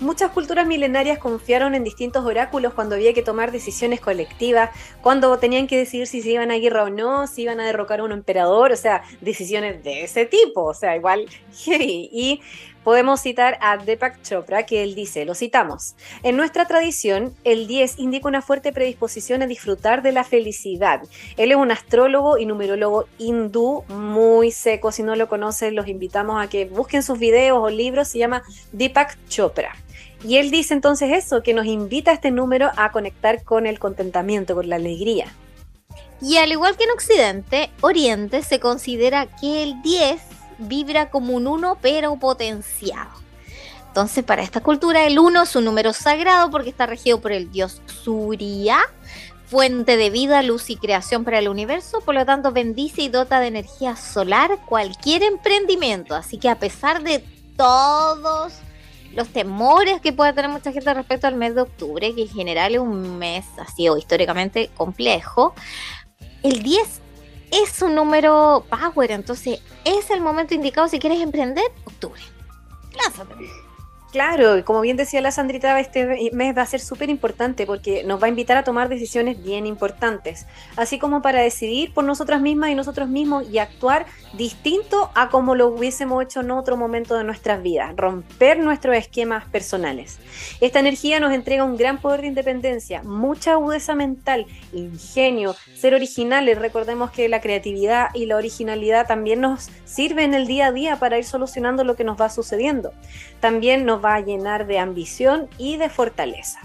Muchas 0.00 0.30
culturas 0.30 0.66
milenarias 0.66 1.18
confiaron 1.18 1.74
en 1.74 1.84
distintos 1.84 2.24
oráculos 2.24 2.72
cuando 2.72 2.94
había 2.94 3.12
que 3.12 3.20
tomar 3.20 3.52
decisiones 3.52 4.00
colectivas, 4.00 4.70
cuando 5.02 5.38
tenían 5.38 5.66
que 5.66 5.76
decidir 5.76 6.06
si 6.06 6.22
se 6.22 6.30
iban 6.30 6.50
a 6.50 6.56
guerra 6.56 6.84
o 6.84 6.88
no, 6.88 7.26
si 7.26 7.42
iban 7.42 7.60
a 7.60 7.66
derrocar 7.66 8.00
a 8.00 8.04
un 8.04 8.12
emperador, 8.12 8.72
o 8.72 8.76
sea, 8.76 9.02
decisiones 9.20 9.84
de 9.84 10.04
ese 10.04 10.24
tipo, 10.24 10.64
o 10.64 10.72
sea, 10.72 10.96
igual 10.96 11.26
Y 11.66 12.40
podemos 12.82 13.20
citar 13.20 13.58
a 13.60 13.76
Deepak 13.76 14.22
Chopra, 14.22 14.64
que 14.64 14.82
él 14.82 14.94
dice, 14.94 15.26
lo 15.26 15.34
citamos, 15.34 15.96
en 16.22 16.38
nuestra 16.38 16.64
tradición, 16.64 17.34
el 17.44 17.66
10 17.66 17.98
indica 17.98 18.26
una 18.26 18.40
fuerte 18.40 18.72
predisposición 18.72 19.42
a 19.42 19.46
disfrutar 19.46 20.00
de 20.00 20.12
la 20.12 20.24
felicidad. 20.24 21.02
Él 21.36 21.50
es 21.50 21.58
un 21.58 21.72
astrólogo 21.72 22.38
y 22.38 22.46
numerólogo 22.46 23.04
hindú 23.18 23.84
muy 23.88 24.50
seco, 24.50 24.92
si 24.92 25.02
no 25.02 25.14
lo 25.14 25.28
conocen, 25.28 25.74
los 25.74 25.88
invitamos 25.88 26.42
a 26.42 26.48
que 26.48 26.64
busquen 26.64 27.02
sus 27.02 27.18
videos 27.18 27.58
o 27.58 27.68
libros, 27.68 28.08
se 28.08 28.18
llama 28.18 28.42
Deepak 28.72 29.18
Chopra. 29.28 29.74
Y 30.22 30.36
él 30.36 30.50
dice 30.50 30.74
entonces 30.74 31.10
eso, 31.12 31.42
que 31.42 31.54
nos 31.54 31.66
invita 31.66 32.10
a 32.10 32.14
este 32.14 32.30
número 32.30 32.70
a 32.76 32.92
conectar 32.92 33.42
con 33.42 33.66
el 33.66 33.78
contentamiento, 33.78 34.54
con 34.54 34.68
la 34.68 34.76
alegría. 34.76 35.32
Y 36.20 36.36
al 36.36 36.52
igual 36.52 36.76
que 36.76 36.84
en 36.84 36.90
Occidente, 36.90 37.70
Oriente 37.80 38.42
se 38.42 38.60
considera 38.60 39.26
que 39.26 39.62
el 39.62 39.80
10 39.82 40.20
vibra 40.58 41.10
como 41.10 41.34
un 41.34 41.46
1 41.46 41.78
pero 41.80 42.16
potenciado. 42.16 43.10
Entonces 43.88 44.22
para 44.22 44.42
esta 44.42 44.60
cultura 44.60 45.06
el 45.06 45.18
1 45.18 45.42
es 45.42 45.56
un 45.56 45.64
número 45.64 45.92
sagrado 45.92 46.50
porque 46.50 46.70
está 46.70 46.86
regido 46.86 47.20
por 47.20 47.32
el 47.32 47.50
dios 47.50 47.80
Surya, 47.86 48.78
fuente 49.46 49.96
de 49.96 50.10
vida, 50.10 50.42
luz 50.42 50.70
y 50.70 50.76
creación 50.76 51.24
para 51.24 51.38
el 51.38 51.48
universo, 51.48 52.00
por 52.02 52.14
lo 52.14 52.24
tanto 52.24 52.52
bendice 52.52 53.02
y 53.02 53.08
dota 53.08 53.40
de 53.40 53.48
energía 53.48 53.96
solar 53.96 54.58
cualquier 54.66 55.22
emprendimiento. 55.22 56.14
Así 56.14 56.38
que 56.38 56.48
a 56.48 56.58
pesar 56.58 57.02
de 57.02 57.24
todos 57.56 58.52
los 59.14 59.28
temores 59.28 60.00
que 60.00 60.12
puede 60.12 60.32
tener 60.32 60.50
mucha 60.50 60.72
gente 60.72 60.92
respecto 60.94 61.26
al 61.26 61.36
mes 61.36 61.54
de 61.54 61.62
octubre, 61.62 62.14
que 62.14 62.22
en 62.22 62.28
general 62.28 62.74
es 62.74 62.80
un 62.80 63.18
mes 63.18 63.44
así 63.58 63.88
o 63.88 63.96
históricamente 63.96 64.70
complejo, 64.76 65.54
el 66.42 66.62
10 66.62 67.00
es 67.50 67.82
un 67.82 67.94
número 67.94 68.64
power, 68.70 69.10
entonces 69.10 69.60
es 69.84 70.10
el 70.10 70.20
momento 70.20 70.54
indicado 70.54 70.88
si 70.88 70.98
quieres 70.98 71.20
emprender, 71.20 71.64
octubre. 71.84 72.20
Lánzate. 72.96 73.34
Claro, 74.12 74.64
como 74.64 74.80
bien 74.80 74.96
decía 74.96 75.20
la 75.20 75.30
Sandrita, 75.30 75.78
este 75.78 76.30
mes 76.32 76.56
va 76.56 76.62
a 76.62 76.66
ser 76.66 76.80
súper 76.80 77.10
importante 77.10 77.64
porque 77.64 78.02
nos 78.02 78.20
va 78.20 78.26
a 78.26 78.28
invitar 78.28 78.56
a 78.56 78.64
tomar 78.64 78.88
decisiones 78.88 79.40
bien 79.40 79.66
importantes, 79.66 80.46
así 80.76 80.98
como 80.98 81.22
para 81.22 81.40
decidir 81.42 81.94
por 81.94 82.02
nosotras 82.02 82.40
mismas 82.40 82.70
y 82.70 82.74
nosotros 82.74 83.08
mismos 83.08 83.48
y 83.48 83.58
actuar 83.58 84.06
distinto 84.32 85.10
a 85.14 85.28
como 85.28 85.54
lo 85.54 85.68
hubiésemos 85.68 86.24
hecho 86.24 86.40
en 86.40 86.50
otro 86.50 86.76
momento 86.76 87.16
de 87.16 87.22
nuestras 87.22 87.62
vidas, 87.62 87.94
romper 87.96 88.58
nuestros 88.58 88.96
esquemas 88.96 89.44
personales. 89.44 90.18
Esta 90.60 90.80
energía 90.80 91.20
nos 91.20 91.32
entrega 91.32 91.64
un 91.64 91.76
gran 91.76 92.00
poder 92.00 92.22
de 92.22 92.28
independencia, 92.28 93.04
mucha 93.04 93.52
agudeza 93.52 93.94
mental, 93.94 94.46
ingenio, 94.72 95.54
ser 95.76 95.94
originales. 95.94 96.58
Recordemos 96.58 97.12
que 97.12 97.28
la 97.28 97.40
creatividad 97.40 98.08
y 98.14 98.26
la 98.26 98.36
originalidad 98.36 99.06
también 99.06 99.40
nos 99.40 99.70
sirven 99.84 100.30
en 100.30 100.34
el 100.34 100.46
día 100.48 100.66
a 100.66 100.72
día 100.72 100.96
para 100.96 101.16
ir 101.16 101.24
solucionando 101.24 101.84
lo 101.84 101.94
que 101.94 102.04
nos 102.04 102.20
va 102.20 102.28
sucediendo. 102.28 102.92
También 103.40 103.86
nos 103.86 103.99
va 104.00 104.14
a 104.14 104.20
llenar 104.20 104.66
de 104.66 104.78
ambición 104.78 105.48
y 105.58 105.76
de 105.76 105.88
fortaleza. 105.88 106.60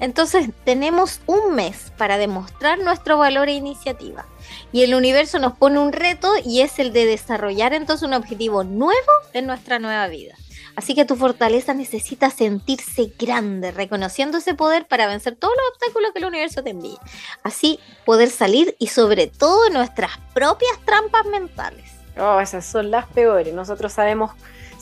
Entonces 0.00 0.48
tenemos 0.64 1.20
un 1.26 1.54
mes 1.54 1.92
para 1.98 2.16
demostrar 2.16 2.78
nuestro 2.78 3.18
valor 3.18 3.48
e 3.48 3.52
iniciativa. 3.52 4.26
Y 4.72 4.82
el 4.82 4.94
universo 4.94 5.38
nos 5.38 5.52
pone 5.52 5.78
un 5.78 5.92
reto 5.92 6.32
y 6.44 6.62
es 6.62 6.78
el 6.78 6.92
de 6.92 7.04
desarrollar 7.04 7.74
entonces 7.74 8.06
un 8.06 8.14
objetivo 8.14 8.64
nuevo 8.64 9.10
en 9.34 9.46
nuestra 9.46 9.78
nueva 9.78 10.08
vida. 10.08 10.34
Así 10.74 10.94
que 10.94 11.04
tu 11.04 11.16
fortaleza 11.16 11.74
necesita 11.74 12.30
sentirse 12.30 13.12
grande, 13.18 13.70
reconociendo 13.72 14.38
ese 14.38 14.54
poder 14.54 14.86
para 14.86 15.06
vencer 15.06 15.36
todos 15.36 15.52
los 15.54 15.72
obstáculos 15.74 16.12
que 16.12 16.20
el 16.20 16.24
universo 16.24 16.62
te 16.62 16.70
envía. 16.70 16.98
Así 17.42 17.78
poder 18.06 18.30
salir 18.30 18.76
y 18.78 18.86
sobre 18.86 19.26
todo 19.26 19.68
nuestras 19.68 20.12
propias 20.32 20.78
trampas 20.86 21.26
mentales. 21.26 21.90
Oh, 22.18 22.40
esas 22.40 22.64
son 22.64 22.90
las 22.90 23.06
peores. 23.06 23.52
Nosotros 23.52 23.92
sabemos 23.92 24.30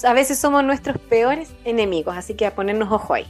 a 0.04 0.12
veces 0.12 0.38
somos 0.38 0.64
nuestros 0.64 0.98
peores 0.98 1.50
enemigos, 1.64 2.16
así 2.16 2.34
que 2.34 2.46
a 2.46 2.54
ponernos 2.54 2.90
ojo 2.92 3.14
ahí. 3.14 3.26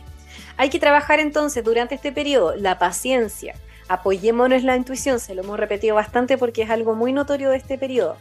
Hay 0.57 0.71
que 0.71 0.79
trabajar 0.79 1.21
entonces 1.21 1.63
durante 1.65 1.95
este 1.95 2.13
periodo 2.13 2.57
la 2.57 2.79
paciencia. 2.79 3.55
Apoyémonos 3.89 4.65
la 4.65 4.77
intuición, 4.77 5.21
se 5.21 5.35
lo 5.35 5.43
hemos 5.43 5.59
repetido 5.59 5.95
bastante 5.95 6.37
porque 6.37 6.63
es 6.63 6.71
algo 6.71 6.95
muy 6.95 7.13
notorio 7.13 7.51
de 7.51 7.57
este 7.57 7.79
periodo. 7.79 8.17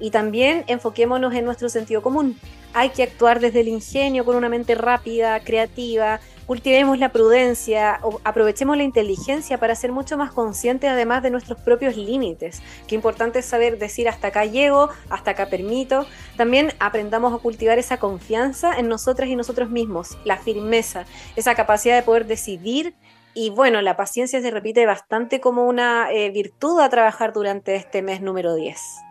Y 0.00 0.10
también 0.10 0.64
enfoquémonos 0.66 1.34
en 1.34 1.44
nuestro 1.44 1.68
sentido 1.68 2.02
común. 2.02 2.38
Hay 2.74 2.90
que 2.90 3.02
actuar 3.02 3.40
desde 3.40 3.60
el 3.60 3.68
ingenio, 3.68 4.24
con 4.24 4.36
una 4.36 4.48
mente 4.48 4.74
rápida, 4.74 5.40
creativa, 5.40 6.20
cultivemos 6.48 6.98
la 6.98 7.10
prudencia, 7.10 8.00
aprovechemos 8.24 8.76
la 8.76 8.82
inteligencia 8.82 9.58
para 9.58 9.74
ser 9.74 9.92
mucho 9.92 10.16
más 10.16 10.32
conscientes 10.32 10.88
además 10.88 11.22
de 11.22 11.30
nuestros 11.30 11.60
propios 11.60 11.96
límites. 11.96 12.62
Qué 12.86 12.94
importante 12.94 13.40
es 13.40 13.44
saber 13.44 13.78
decir 13.78 14.08
hasta 14.08 14.28
acá 14.28 14.46
llego, 14.46 14.88
hasta 15.10 15.32
acá 15.32 15.50
permito. 15.50 16.06
También 16.38 16.72
aprendamos 16.78 17.34
a 17.34 17.38
cultivar 17.38 17.78
esa 17.78 17.98
confianza 17.98 18.78
en 18.78 18.88
nosotras 18.88 19.28
y 19.28 19.36
nosotros 19.36 19.68
mismos, 19.68 20.16
la 20.24 20.38
firmeza, 20.38 21.04
esa 21.36 21.54
capacidad 21.54 21.96
de 21.96 22.02
poder 22.02 22.26
decidir 22.26 22.94
y 23.34 23.50
bueno, 23.50 23.82
la 23.82 23.96
paciencia 23.96 24.40
se 24.40 24.50
repite 24.50 24.86
bastante 24.86 25.40
como 25.40 25.66
una 25.66 26.10
eh, 26.10 26.30
virtud 26.30 26.80
a 26.80 26.88
trabajar 26.88 27.32
durante 27.32 27.76
este 27.76 28.02
mes 28.02 28.20
número 28.20 28.54
10. 28.54 29.07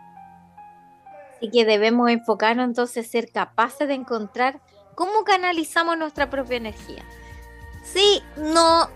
Así 1.38 1.50
que 1.50 1.64
debemos 1.64 2.10
enfocarnos 2.10 2.66
entonces 2.66 3.08
ser 3.08 3.30
capaces 3.30 3.88
de 3.88 3.94
encontrar 3.94 4.60
cómo 4.94 5.24
canalizamos 5.24 5.96
nuestra 5.96 6.28
propia 6.28 6.56
energía. 6.56 7.04
Sí, 7.84 8.22
no 8.36 8.88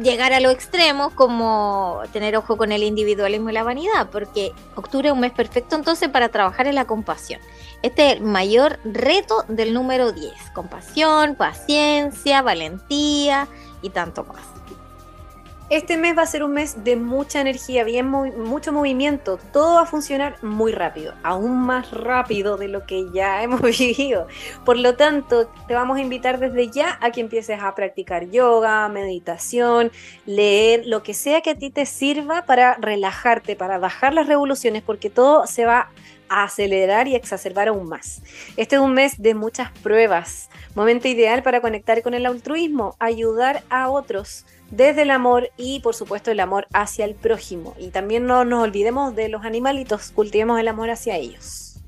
llegar 0.00 0.32
a 0.32 0.38
lo 0.38 0.50
extremo 0.50 1.10
como 1.16 2.00
tener 2.12 2.36
ojo 2.36 2.56
con 2.56 2.70
el 2.70 2.84
individualismo 2.84 3.50
y 3.50 3.52
la 3.52 3.64
vanidad, 3.64 4.08
porque 4.10 4.52
octubre 4.76 5.08
es 5.08 5.12
un 5.14 5.20
mes 5.20 5.32
perfecto 5.32 5.74
entonces 5.74 6.08
para 6.08 6.28
trabajar 6.28 6.68
en 6.68 6.76
la 6.76 6.86
compasión. 6.86 7.40
Este 7.82 8.06
es 8.06 8.12
el 8.14 8.22
mayor 8.22 8.78
reto 8.84 9.44
del 9.48 9.74
número 9.74 10.12
10, 10.12 10.32
compasión, 10.54 11.34
paciencia, 11.34 12.42
valentía 12.42 13.48
y 13.82 13.90
tanto 13.90 14.24
más. 14.24 14.57
Este 15.70 15.98
mes 15.98 16.16
va 16.16 16.22
a 16.22 16.26
ser 16.26 16.44
un 16.44 16.52
mes 16.52 16.82
de 16.82 16.96
mucha 16.96 17.42
energía, 17.42 17.84
bien 17.84 18.08
mucho 18.08 18.72
movimiento, 18.72 19.38
todo 19.52 19.74
va 19.74 19.82
a 19.82 19.86
funcionar 19.86 20.42
muy 20.42 20.72
rápido, 20.72 21.12
aún 21.22 21.60
más 21.60 21.90
rápido 21.90 22.56
de 22.56 22.68
lo 22.68 22.86
que 22.86 23.04
ya 23.12 23.42
hemos 23.44 23.60
vivido. 23.60 24.28
Por 24.64 24.78
lo 24.78 24.96
tanto, 24.96 25.48
te 25.66 25.74
vamos 25.74 25.98
a 25.98 26.00
invitar 26.00 26.38
desde 26.38 26.70
ya 26.70 26.98
a 27.02 27.10
que 27.10 27.20
empieces 27.20 27.60
a 27.60 27.74
practicar 27.74 28.30
yoga, 28.30 28.88
meditación, 28.88 29.92
leer, 30.24 30.86
lo 30.86 31.02
que 31.02 31.12
sea 31.12 31.42
que 31.42 31.50
a 31.50 31.58
ti 31.58 31.68
te 31.68 31.84
sirva 31.84 32.46
para 32.46 32.76
relajarte, 32.76 33.54
para 33.54 33.76
bajar 33.76 34.14
las 34.14 34.26
revoluciones, 34.26 34.82
porque 34.82 35.10
todo 35.10 35.46
se 35.46 35.66
va 35.66 35.90
acelerar 36.28 37.08
y 37.08 37.14
exacerbar 37.14 37.68
aún 37.68 37.88
más. 37.88 38.22
Este 38.56 38.76
es 38.76 38.82
un 38.82 38.94
mes 38.94 39.20
de 39.20 39.34
muchas 39.34 39.70
pruebas, 39.82 40.48
momento 40.74 41.08
ideal 41.08 41.42
para 41.42 41.60
conectar 41.60 42.02
con 42.02 42.14
el 42.14 42.26
altruismo, 42.26 42.96
ayudar 42.98 43.62
a 43.70 43.88
otros 43.90 44.44
desde 44.70 45.02
el 45.02 45.10
amor 45.10 45.50
y 45.56 45.80
por 45.80 45.94
supuesto 45.94 46.30
el 46.30 46.40
amor 46.40 46.66
hacia 46.72 47.04
el 47.04 47.14
prójimo. 47.14 47.74
Y 47.78 47.88
también 47.88 48.26
no 48.26 48.44
nos 48.44 48.62
olvidemos 48.62 49.14
de 49.16 49.28
los 49.28 49.44
animalitos, 49.44 50.10
cultivemos 50.10 50.60
el 50.60 50.68
amor 50.68 50.90
hacia 50.90 51.16
ellos. 51.16 51.80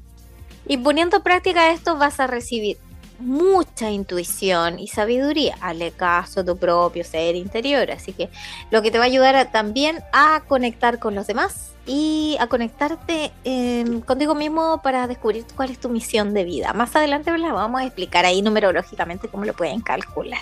Y 0.67 0.77
poniendo 0.77 1.19
en 1.19 1.23
práctica 1.23 1.73
esto 1.73 1.97
vas 1.97 2.21
a 2.21 2.27
recibir 2.27 2.79
mucha 3.21 3.91
intuición 3.91 4.79
y 4.79 4.89
sabiduría. 4.89 5.57
Hazle 5.61 5.93
caso 5.93 6.41
a 6.41 6.45
tu 6.45 6.57
propio 6.57 7.05
ser 7.05 7.37
interior. 7.37 7.91
Así 7.91 8.13
que 8.13 8.29
lo 8.71 8.83
que 8.83 8.91
te 8.91 8.99
va 8.99 9.05
a 9.05 9.07
ayudar 9.07 9.51
también 9.53 10.01
a 10.13 10.43
conectar 10.49 10.99
con 10.99 11.15
los 11.15 11.27
demás 11.27 11.73
y 11.87 12.37
a 12.41 12.47
conectarte 12.47 13.33
em, 13.45 14.01
contigo 14.01 14.35
mismo 14.35 14.81
para 14.83 15.07
descubrir 15.07 15.45
cuál 15.57 15.71
es 15.71 15.79
tu 15.79 15.89
misión 15.89 16.35
de 16.35 16.45
vida. 16.45 16.73
Más 16.73 16.95
adelante 16.95 17.37
la 17.37 17.53
vamos 17.53 17.81
a 17.81 17.85
explicar 17.85 18.25
ahí 18.25 18.43
numerológicamente 18.43 19.29
cómo 19.29 19.45
lo 19.45 19.55
pueden 19.55 19.81
calcular. 19.81 20.41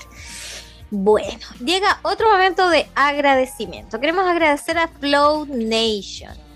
Bueno, 0.90 1.46
llega 1.62 2.00
otro 2.02 2.30
momento 2.30 2.68
de 2.70 2.88
agradecimiento. 2.94 4.00
Queremos 4.00 4.26
agradecer 4.26 4.78
a 4.78 4.88
Flow 4.88 5.44
Nation. 5.46 6.47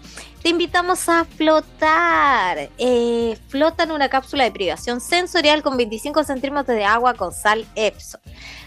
Te 0.42 0.48
invitamos 0.48 1.08
a 1.08 1.24
flotar. 1.24 2.68
Eh, 2.76 3.38
flota 3.46 3.84
en 3.84 3.92
una 3.92 4.08
cápsula 4.08 4.42
de 4.42 4.50
privación 4.50 5.00
sensorial 5.00 5.62
con 5.62 5.76
25 5.76 6.24
centímetros 6.24 6.76
de 6.76 6.84
agua 6.84 7.14
con 7.14 7.32
sal 7.32 7.64
Epson. 7.76 8.20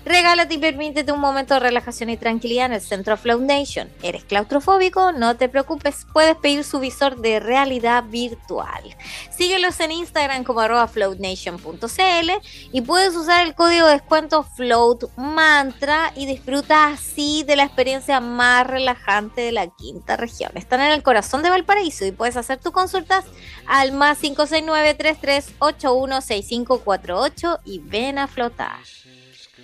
Regálate 0.06 0.54
y 0.54 0.58
permítete 0.58 1.12
un 1.12 1.20
momento 1.20 1.56
de 1.56 1.60
relajación 1.60 2.12
y 2.12 2.18
tranquilidad 2.18 2.68
en 2.68 2.74
el 2.74 2.82
centro 2.82 3.18
Flow 3.18 3.42
Nation. 3.42 3.90
¿Eres 4.04 4.24
claustrofóbico? 4.24 5.12
No 5.12 5.36
te 5.36 5.50
preocupes, 5.50 6.06
puedes 6.14 6.38
pedir 6.38 6.64
su 6.64 6.80
visor 6.80 7.18
de 7.18 7.42
realidad 7.42 8.06
virtual. 8.06 8.96
Síguelos 9.36 9.78
en 9.82 9.92
Instagram 9.92 10.46
como 10.46 10.62
arroba 10.62 10.88
floatnation.cl 10.88 12.32
y 12.72 12.82
puedes 12.82 13.16
usar 13.16 13.46
el 13.46 13.56
código 13.56 13.88
de 13.88 13.94
descuento 13.94 14.44
Float 14.44 15.06
Mantra 15.18 16.14
y 16.16 16.26
disfruta 16.26 16.88
así 16.88 17.44
de 17.44 17.58
la 17.58 17.64
experiencia 17.64 18.22
más 18.22 18.66
relajante 18.66 19.42
de 19.42 19.52
la 19.52 19.68
quinta 19.68 20.16
región. 20.16 20.52
Están 20.56 20.82
en 20.82 20.92
el 20.92 21.04
corazón 21.04 21.42
de 21.42 21.50
Valparaíso 21.50 21.65
y 22.02 22.12
puedes 22.12 22.38
hacer 22.38 22.60
tus 22.60 22.72
consultas 22.72 23.26
al 23.66 23.92
más 23.92 24.20
569 24.20 24.98
33816548 24.98 27.60
y 27.66 27.80
ven 27.80 28.18
a 28.18 28.28
flotar. 28.28 28.78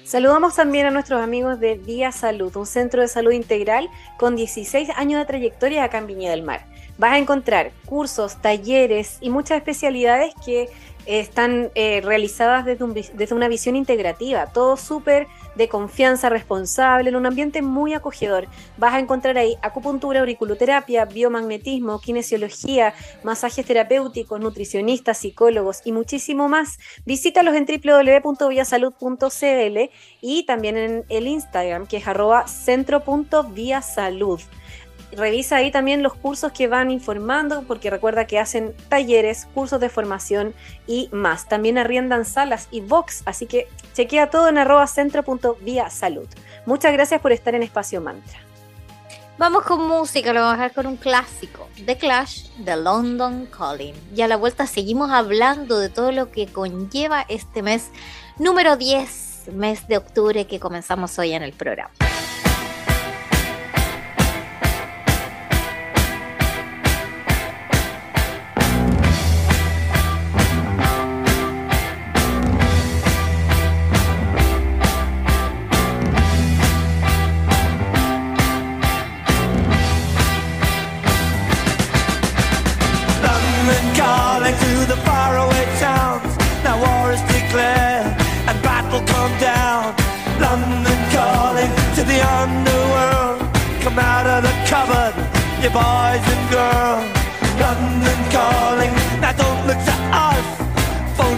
Saludamos 0.04 0.56
también 0.56 0.88
a 0.88 0.92
nuestros 0.92 1.22
amigos 1.22 1.60
de 1.60 1.76
Vía 1.76 2.12
Salud, 2.12 2.56
un 2.58 2.66
centro 2.66 3.02
de 3.02 3.08
salud 3.08 3.32
integral 3.32 3.90
con 4.18 4.36
16 4.36 4.90
años 4.96 5.20
de 5.20 5.26
trayectoria 5.26 5.84
acá 5.84 6.00
en 6.00 6.08
Viña 6.08 6.32
del 6.32 6.44
Mar. 6.44 6.66
Vas 6.98 7.14
a 7.14 7.18
encontrar 7.18 7.72
cursos, 7.86 8.42
talleres 8.42 9.18
y 9.22 9.30
muchas 9.30 9.58
especialidades 9.58 10.34
que 10.46 10.70
están 11.06 11.70
eh, 11.76 12.02
realizadas 12.02 12.66
desde, 12.66 13.34
una 13.34 13.48
visión 13.48 13.76
integrativa, 13.76 14.48
todo 14.48 14.78
súper 14.78 15.28
de 15.56 15.68
confianza 15.68 16.30
responsable, 16.30 17.10
en 17.10 17.16
un 17.16 17.26
ambiente 17.26 17.62
muy 17.62 17.94
acogedor. 17.94 18.48
Vas 18.78 18.94
a 18.94 19.00
encontrar 19.00 19.38
ahí 19.38 19.58
acupuntura, 19.62 20.22
auriculoterapia, 20.22 21.04
biomagnetismo, 21.06 22.00
kinesiología, 22.00 22.94
masajes 23.24 23.66
terapéuticos, 23.66 24.40
nutricionistas, 24.40 25.18
psicólogos 25.18 25.82
y 25.84 25.92
muchísimo 25.92 26.48
más. 26.48 26.78
Visítalos 27.06 27.56
en 27.56 27.66
www.viasalud.cl 27.66 29.90
y 30.22 30.46
también 30.46 30.78
en 30.78 31.04
el 31.10 31.28
Instagram 31.28 31.88
que 31.88 31.98
es 31.98 32.08
arroba 32.08 32.48
centro.viasalud 32.48 34.40
revisa 35.12 35.58
ahí 35.58 35.72
también 35.72 36.04
los 36.04 36.14
cursos 36.14 36.52
que 36.52 36.68
van 36.68 36.92
informando, 36.92 37.64
porque 37.68 37.90
recuerda 37.90 38.26
que 38.26 38.40
hacen 38.40 38.74
talleres, 38.90 39.48
cursos 39.54 39.80
de 39.80 39.90
formación 39.90 40.54
y 40.88 41.10
más. 41.12 41.48
También 41.48 41.78
arriendan 41.78 42.26
salas 42.26 42.68
y 42.72 42.82
box, 42.82 43.24
así 43.26 43.46
que 43.46 43.68
chequea 43.94 44.30
todo 44.30 44.48
en 44.48 44.58
arroba 44.58 44.88
centro.vía 44.88 45.90
salud. 45.90 46.28
Muchas 46.66 46.94
gracias 46.94 47.22
por 47.22 47.32
estar 47.32 47.56
en 47.56 47.64
Espacio 47.64 48.02
Mantra. 48.02 48.40
Vamos 49.38 49.64
con 49.64 49.88
música, 49.88 50.34
lo 50.34 50.42
vamos 50.42 50.54
a 50.54 50.58
dejar 50.58 50.74
con 50.74 50.86
un 50.86 50.98
clásico, 50.98 51.68
The 51.86 51.98
Clash, 51.98 52.50
The 52.64 52.78
London 52.78 53.48
Calling. 53.48 53.96
Y 54.16 54.22
a 54.22 54.28
la 54.28 54.36
vuelta 54.38 54.68
seguimos 54.68 55.10
hablando 55.10 55.80
de 55.80 55.90
todo 55.90 56.12
lo 56.12 56.32
que 56.32 56.46
conlleva 56.46 57.26
este 57.28 57.64
mes 57.64 57.90
número 58.38 58.78
10, 58.78 59.50
mes 59.54 59.88
de 59.88 59.98
octubre 59.98 60.46
que 60.46 60.60
comenzamos 60.60 61.18
hoy 61.18 61.32
en 61.32 61.42
el 61.42 61.54
programa. 61.54 61.92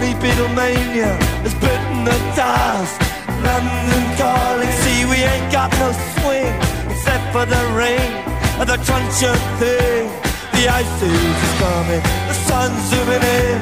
Phony 0.04 0.20
Beatlemania 0.20 1.16
has 1.40 1.54
bitten 1.64 2.04
the 2.04 2.12
dust. 2.36 3.00
London 3.40 4.04
calling, 4.20 4.72
see 4.84 5.08
we 5.08 5.24
ain't 5.24 5.50
got 5.50 5.72
no 5.80 5.92
swing 6.20 6.52
except 6.92 7.24
for 7.32 7.46
the 7.46 7.62
rain 7.72 8.12
and 8.60 8.68
the 8.68 8.76
truncheon 8.84 9.40
thing. 9.56 10.04
The 10.52 10.68
ice 10.68 11.00
is 11.00 11.40
coming, 11.56 12.04
the 12.28 12.36
sun's 12.44 12.76
zooming 12.92 13.24
in. 13.24 13.56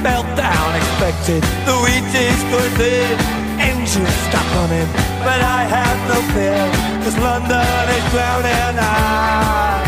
Meltdown 0.00 0.70
expected, 0.72 1.42
the 1.68 1.76
wheat 1.84 2.08
is 2.16 2.40
going 2.48 2.74
thin. 2.80 3.20
Engines 3.60 4.16
stop 4.32 4.48
running, 4.56 4.88
but 5.20 5.36
I 5.36 5.68
have 5.68 5.98
no 6.08 6.18
fear, 6.32 6.64
cause 7.04 7.16
London 7.20 7.84
is 7.92 8.04
drowning. 8.08 8.72
I 8.80 9.84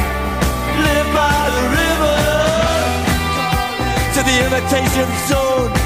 live 0.77 1.09
by 1.17 1.41
the 1.57 1.65
river 1.81 2.21
to 4.13 4.21
the 4.29 4.37
imitation 4.45 5.09
zone. 5.33 5.86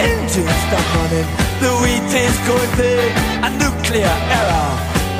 engines 0.00 0.58
stop 0.66 0.86
running, 0.96 1.28
the 1.60 1.70
wheat 1.82 2.10
is 2.14 2.36
going 2.46 2.72
big, 2.76 3.10
a 3.42 3.50
nuclear 3.62 4.16
error. 4.38 4.70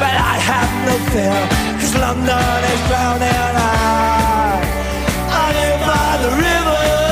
But 0.01 0.15
I 0.15 0.35
have 0.51 0.73
no 0.89 0.95
fear, 1.11 1.41
cause 1.81 1.95
London 1.95 2.65
is 2.73 2.81
drowning. 2.89 3.45
I, 3.59 4.63
I 5.31 5.47
live 5.59 5.81
by 5.87 6.11
the 6.23 6.31
river. 6.43 7.08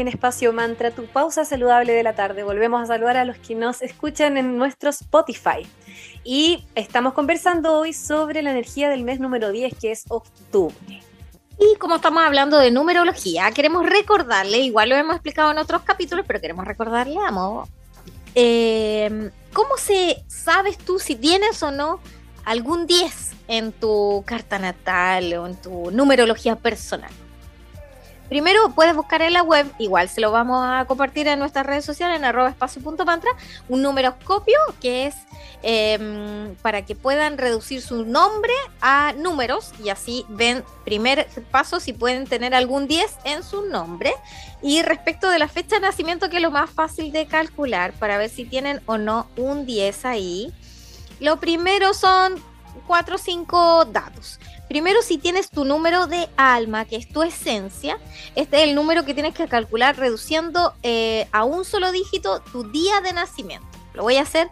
En 0.00 0.08
Espacio 0.08 0.52
Mantra, 0.52 0.90
tu 0.90 1.06
pausa 1.06 1.44
saludable 1.44 1.92
de 1.92 2.02
la 2.02 2.14
tarde. 2.14 2.42
Volvemos 2.42 2.82
a 2.82 2.86
saludar 2.86 3.16
a 3.16 3.24
los 3.24 3.36
que 3.38 3.54
nos 3.54 3.82
escuchan 3.82 4.36
en 4.36 4.56
nuestro 4.56 4.90
Spotify. 4.90 5.66
Y 6.24 6.64
estamos 6.74 7.14
conversando 7.14 7.78
hoy 7.78 7.92
sobre 7.92 8.42
la 8.42 8.50
energía 8.50 8.88
del 8.88 9.04
mes 9.04 9.20
número 9.20 9.50
10, 9.50 9.74
que 9.78 9.92
es 9.92 10.04
octubre. 10.08 11.02
Y 11.58 11.76
como 11.78 11.96
estamos 11.96 12.22
hablando 12.22 12.58
de 12.58 12.70
numerología, 12.70 13.50
queremos 13.50 13.84
recordarle, 13.84 14.58
igual 14.58 14.90
lo 14.90 14.96
hemos 14.96 15.16
explicado 15.16 15.50
en 15.50 15.58
otros 15.58 15.82
capítulos, 15.82 16.24
pero 16.26 16.40
queremos 16.40 16.64
recordarle, 16.64 17.16
amo, 17.26 17.68
eh, 18.34 19.30
¿cómo 19.52 19.76
se 19.76 20.22
sabes 20.28 20.78
tú 20.78 21.00
si 21.00 21.16
tienes 21.16 21.62
o 21.62 21.72
no 21.72 22.00
algún 22.44 22.86
10 22.86 23.32
en 23.48 23.72
tu 23.72 24.22
carta 24.24 24.58
natal 24.58 25.32
o 25.34 25.46
en 25.46 25.56
tu 25.56 25.90
numerología 25.90 26.54
personal? 26.54 27.10
Primero 28.28 28.70
puedes 28.74 28.94
buscar 28.94 29.22
en 29.22 29.32
la 29.32 29.42
web, 29.42 29.66
igual 29.78 30.08
se 30.08 30.20
lo 30.20 30.30
vamos 30.30 30.62
a 30.62 30.84
compartir 30.86 31.28
en 31.28 31.38
nuestras 31.38 31.64
redes 31.64 31.84
sociales 31.84 32.18
en 32.18 32.24
arroba 32.24 32.50
espacio.mantra, 32.50 33.30
un 33.68 33.82
numeroscopio 33.82 34.58
que 34.80 35.06
es 35.06 35.14
eh, 35.62 36.54
para 36.62 36.84
que 36.84 36.94
puedan 36.94 37.38
reducir 37.38 37.82
su 37.82 38.04
nombre 38.04 38.52
a 38.80 39.12
números 39.16 39.72
y 39.82 39.88
así 39.88 40.24
ven 40.28 40.62
primer 40.84 41.26
paso 41.50 41.80
si 41.80 41.92
pueden 41.92 42.26
tener 42.26 42.54
algún 42.54 42.86
10 42.86 43.16
en 43.24 43.42
su 43.42 43.62
nombre. 43.62 44.12
Y 44.62 44.82
respecto 44.82 45.30
de 45.30 45.38
la 45.38 45.48
fecha 45.48 45.76
de 45.76 45.82
nacimiento, 45.82 46.28
que 46.28 46.36
es 46.36 46.42
lo 46.42 46.50
más 46.50 46.70
fácil 46.70 47.12
de 47.12 47.26
calcular 47.26 47.92
para 47.92 48.18
ver 48.18 48.30
si 48.30 48.44
tienen 48.44 48.80
o 48.86 48.98
no 48.98 49.26
un 49.36 49.66
10 49.66 50.04
ahí, 50.04 50.52
lo 51.20 51.40
primero 51.40 51.94
son 51.94 52.40
4 52.88 53.14
o 53.14 53.18
5 53.18 53.84
datos. 53.84 54.40
Primero, 54.66 55.02
si 55.02 55.18
tienes 55.18 55.50
tu 55.50 55.64
número 55.64 56.06
de 56.06 56.28
alma, 56.36 56.86
que 56.86 56.96
es 56.96 57.08
tu 57.08 57.22
esencia, 57.22 57.98
este 58.34 58.56
es 58.56 58.62
el 58.64 58.74
número 58.74 59.04
que 59.04 59.14
tienes 59.14 59.34
que 59.34 59.46
calcular 59.46 59.96
reduciendo 59.96 60.74
eh, 60.82 61.28
a 61.30 61.44
un 61.44 61.64
solo 61.64 61.92
dígito 61.92 62.40
tu 62.50 62.64
día 62.70 63.00
de 63.02 63.12
nacimiento. 63.12 63.68
Lo 63.92 64.02
voy 64.02 64.16
a 64.16 64.22
hacer 64.22 64.48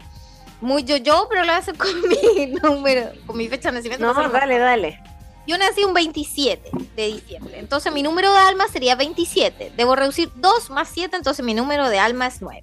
muy 0.61 0.85
yo-yo, 0.85 1.27
pero 1.31 1.43
lo 1.43 1.49
voy 1.49 1.57
a 1.57 1.59
hacer 1.59 1.77
con 1.77 1.89
mi 2.09 2.47
número, 2.63 3.11
con 3.27 3.37
mi 3.37 3.49
fecha 3.49 3.71
de 3.71 3.79
nacimiento. 3.79 4.07
No, 4.07 4.15
más 4.15 4.31
dale, 4.31 4.59
dale. 4.59 5.03
yo 5.47 5.57
nací 5.57 5.85
un 5.85 5.95
27 5.95 6.71
de 6.95 7.07
diciembre, 7.07 7.59
entonces 7.59 7.93
mi 7.93 8.03
número 8.03 8.31
de 8.33 8.39
alma 8.39 8.69
sería 8.69 8.97
27. 8.97 9.73
Debo 9.77 9.97
reducir 9.97 10.31
2 10.37 10.71
más 10.71 10.89
7, 10.93 11.17
entonces 11.17 11.45
mi 11.45 11.55
número 11.55 11.89
de 11.89 11.99
alma 11.99 12.27
es 12.27 12.43
9. 12.43 12.63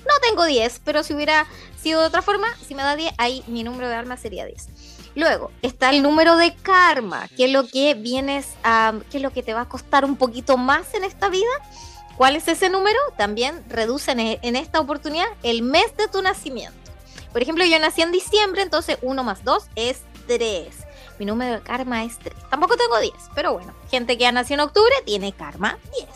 No 0.00 0.14
tengo 0.26 0.44
10, 0.44 0.80
pero 0.84 1.02
si 1.02 1.14
hubiera 1.14 1.46
sido 1.80 2.00
de 2.00 2.06
otra 2.06 2.22
forma, 2.22 2.48
si 2.66 2.74
me 2.74 2.82
da 2.82 2.96
10, 2.96 3.12
ahí 3.18 3.42
mi 3.46 3.64
número 3.64 3.88
de 3.88 3.94
alma 3.94 4.16
sería 4.16 4.44
10. 4.44 4.68
Luego 5.14 5.50
está 5.62 5.90
el 5.90 6.02
número 6.02 6.36
de 6.36 6.54
karma, 6.54 7.28
que 7.36 7.46
es 7.46 7.50
lo 7.50 7.66
que 7.66 7.94
vienes 7.94 8.48
a, 8.62 8.94
que 9.10 9.16
es 9.16 9.22
lo 9.22 9.30
que 9.32 9.42
te 9.42 9.54
va 9.54 9.62
a 9.62 9.68
costar 9.68 10.04
un 10.04 10.16
poquito 10.16 10.56
más 10.56 10.94
en 10.94 11.04
esta 11.04 11.28
vida. 11.28 11.50
¿Cuál 12.16 12.36
es 12.36 12.46
ese 12.48 12.68
número? 12.68 12.98
También 13.16 13.64
reduce 13.68 14.12
en, 14.12 14.20
en 14.20 14.56
esta 14.56 14.78
oportunidad 14.78 15.26
el 15.42 15.62
mes 15.62 15.96
de 15.96 16.06
tu 16.06 16.22
nacimiento. 16.22 16.78
Por 17.32 17.42
ejemplo, 17.42 17.64
yo 17.64 17.78
nací 17.78 18.02
en 18.02 18.12
diciembre, 18.12 18.62
entonces 18.62 18.98
1 19.02 19.24
más 19.24 19.44
2 19.44 19.64
es 19.76 20.02
3. 20.26 20.68
Mi 21.18 21.26
número 21.26 21.56
de 21.56 21.62
karma 21.62 22.04
es 22.04 22.18
3. 22.18 22.34
Tampoco 22.50 22.76
tengo 22.76 22.98
10, 22.98 23.12
pero 23.34 23.52
bueno, 23.52 23.74
gente 23.90 24.16
que 24.16 24.26
ha 24.26 24.32
nacido 24.32 24.62
en 24.62 24.68
octubre 24.68 24.94
tiene 25.04 25.32
karma 25.32 25.78
10. 25.98 26.08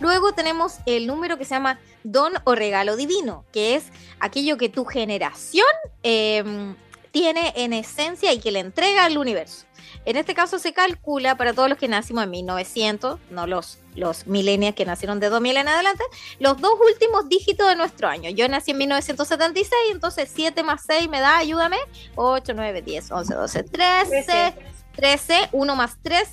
Luego 0.00 0.32
tenemos 0.32 0.78
el 0.86 1.06
número 1.06 1.38
que 1.38 1.44
se 1.44 1.54
llama 1.54 1.78
don 2.02 2.32
o 2.44 2.54
regalo 2.54 2.96
divino, 2.96 3.44
que 3.52 3.76
es 3.76 3.84
aquello 4.18 4.56
que 4.56 4.68
tu 4.68 4.84
generación 4.84 5.66
eh, 6.02 6.74
tiene 7.12 7.52
en 7.56 7.72
esencia 7.72 8.32
y 8.32 8.40
que 8.40 8.50
le 8.50 8.60
entrega 8.60 9.04
al 9.04 9.18
universo. 9.18 9.66
En 10.04 10.16
este 10.16 10.34
caso 10.34 10.58
se 10.58 10.72
calcula 10.72 11.36
para 11.36 11.52
todos 11.52 11.68
los 11.68 11.78
que 11.78 11.86
nacimos 11.86 12.24
en 12.24 12.30
1900, 12.30 13.20
no 13.30 13.46
los, 13.46 13.78
los 13.94 14.26
millennials 14.26 14.74
que 14.74 14.84
nacieron 14.84 15.20
de 15.20 15.28
2000 15.28 15.58
en 15.58 15.68
adelante, 15.68 16.02
los 16.40 16.60
dos 16.60 16.72
últimos 16.84 17.28
dígitos 17.28 17.68
de 17.68 17.76
nuestro 17.76 18.08
año. 18.08 18.30
Yo 18.30 18.48
nací 18.48 18.72
en 18.72 18.78
1976, 18.78 19.70
entonces 19.92 20.28
7 20.34 20.64
más 20.64 20.82
6 20.86 21.08
me 21.08 21.20
da, 21.20 21.38
ayúdame, 21.38 21.76
8, 22.16 22.52
9, 22.54 22.82
10, 22.82 23.12
11, 23.12 23.34
12, 23.34 23.62
13, 23.62 24.54
13, 24.96 25.48
1 25.52 25.76
más 25.76 25.96
3, 26.02 26.28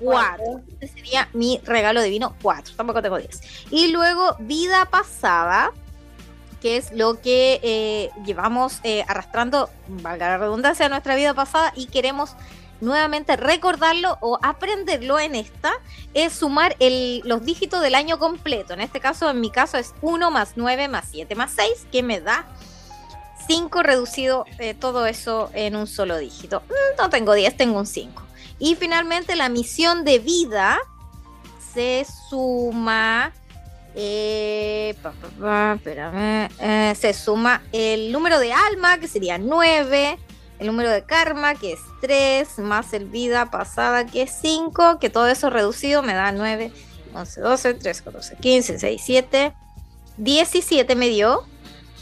4. 0.00 0.60
Este 0.80 0.88
sería 0.88 1.28
mi 1.32 1.60
regalo 1.64 2.02
divino, 2.02 2.34
4. 2.42 2.74
Tampoco 2.76 3.02
tengo 3.02 3.18
10. 3.18 3.40
Y 3.70 3.88
luego 3.88 4.36
vida 4.40 4.86
pasada, 4.86 5.72
que 6.62 6.76
es 6.76 6.92
lo 6.92 7.20
que 7.20 7.60
eh, 7.64 8.10
llevamos 8.24 8.78
eh, 8.84 9.04
arrastrando, 9.08 9.68
valga 9.88 10.28
la 10.28 10.38
redundancia, 10.38 10.86
de 10.86 10.90
nuestra 10.90 11.16
vida 11.16 11.34
pasada 11.34 11.72
y 11.74 11.86
queremos 11.86 12.36
nuevamente 12.80 13.36
recordarlo 13.36 14.16
o 14.20 14.38
aprenderlo 14.42 15.18
en 15.18 15.34
esta, 15.34 15.72
es 16.14 16.32
sumar 16.32 16.76
el, 16.78 17.20
los 17.24 17.44
dígitos 17.44 17.82
del 17.82 17.96
año 17.96 18.18
completo. 18.18 18.74
En 18.74 18.80
este 18.80 19.00
caso, 19.00 19.28
en 19.28 19.40
mi 19.40 19.50
caso, 19.50 19.76
es 19.76 19.92
1 20.02 20.30
más 20.30 20.52
9 20.54 20.88
más 20.88 21.06
7 21.10 21.34
más 21.34 21.52
6, 21.56 21.86
que 21.90 22.02
me 22.04 22.20
da 22.20 22.46
5 23.48 23.82
reducido 23.82 24.44
eh, 24.58 24.74
todo 24.74 25.06
eso 25.06 25.50
en 25.54 25.74
un 25.74 25.88
solo 25.88 26.16
dígito. 26.16 26.60
Mm, 26.68 27.02
No 27.02 27.10
tengo 27.10 27.34
10, 27.34 27.56
tengo 27.56 27.78
un 27.78 27.86
5. 27.86 28.22
Y 28.60 28.76
finalmente 28.76 29.34
la 29.34 29.48
misión 29.48 30.04
de 30.04 30.20
vida 30.20 30.78
se 31.74 32.06
suma... 32.28 33.32
Eh, 33.94 34.94
pa, 35.02 35.12
pa, 35.12 35.28
pa, 35.38 35.72
espérame, 35.76 36.48
eh, 36.60 36.94
se 36.98 37.12
suma 37.12 37.62
el 37.72 38.10
número 38.10 38.38
de 38.38 38.52
alma, 38.52 38.98
que 38.98 39.06
sería 39.06 39.36
9, 39.36 40.18
el 40.58 40.66
número 40.66 40.90
de 40.90 41.04
karma, 41.04 41.54
que 41.54 41.74
es 41.74 41.80
3, 42.00 42.58
más 42.60 42.94
el 42.94 43.06
vida 43.06 43.50
pasada, 43.50 44.06
que 44.06 44.22
es 44.22 44.32
5, 44.40 44.98
que 44.98 45.10
todo 45.10 45.28
eso 45.28 45.50
reducido 45.50 46.02
me 46.02 46.14
da 46.14 46.32
9, 46.32 46.72
11, 47.14 47.40
12, 47.40 47.74
13, 47.74 48.04
14, 48.04 48.36
15, 48.36 48.72
16, 48.72 49.06
17, 49.06 49.54
17 50.16 50.94
me 50.96 51.08
dio. 51.08 51.46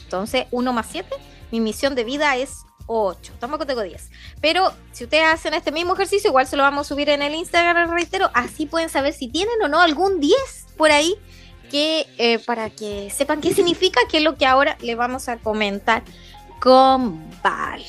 Entonces, 0.04 0.46
1 0.52 0.72
más 0.72 0.86
7, 0.90 1.08
mi 1.50 1.60
misión 1.60 1.96
de 1.96 2.04
vida 2.04 2.36
es 2.36 2.50
8. 2.86 3.32
Tampoco 3.40 3.66
tengo 3.66 3.82
10. 3.82 4.10
Pero 4.40 4.72
si 4.92 5.04
ustedes 5.04 5.24
hacen 5.24 5.54
este 5.54 5.72
mismo 5.72 5.94
ejercicio, 5.94 6.28
igual 6.28 6.46
se 6.46 6.56
lo 6.56 6.62
vamos 6.62 6.86
a 6.86 6.88
subir 6.88 7.08
en 7.08 7.22
el 7.22 7.34
Instagram, 7.34 7.90
reitero, 7.90 8.30
así 8.34 8.66
pueden 8.66 8.88
saber 8.88 9.12
si 9.12 9.28
tienen 9.28 9.60
o 9.62 9.68
no 9.68 9.80
algún 9.80 10.20
10 10.20 10.36
por 10.76 10.90
ahí 10.90 11.16
eh, 11.72 12.38
para 12.44 12.70
que 12.70 13.10
sepan 13.10 13.40
qué 13.40 13.54
significa, 13.54 14.00
que 14.10 14.18
es 14.18 14.22
lo 14.22 14.36
que 14.36 14.46
ahora 14.46 14.76
le 14.80 14.94
vamos 14.94 15.28
a 15.28 15.36
comentar 15.38 16.02
con 16.60 17.30
Vale. 17.42 17.84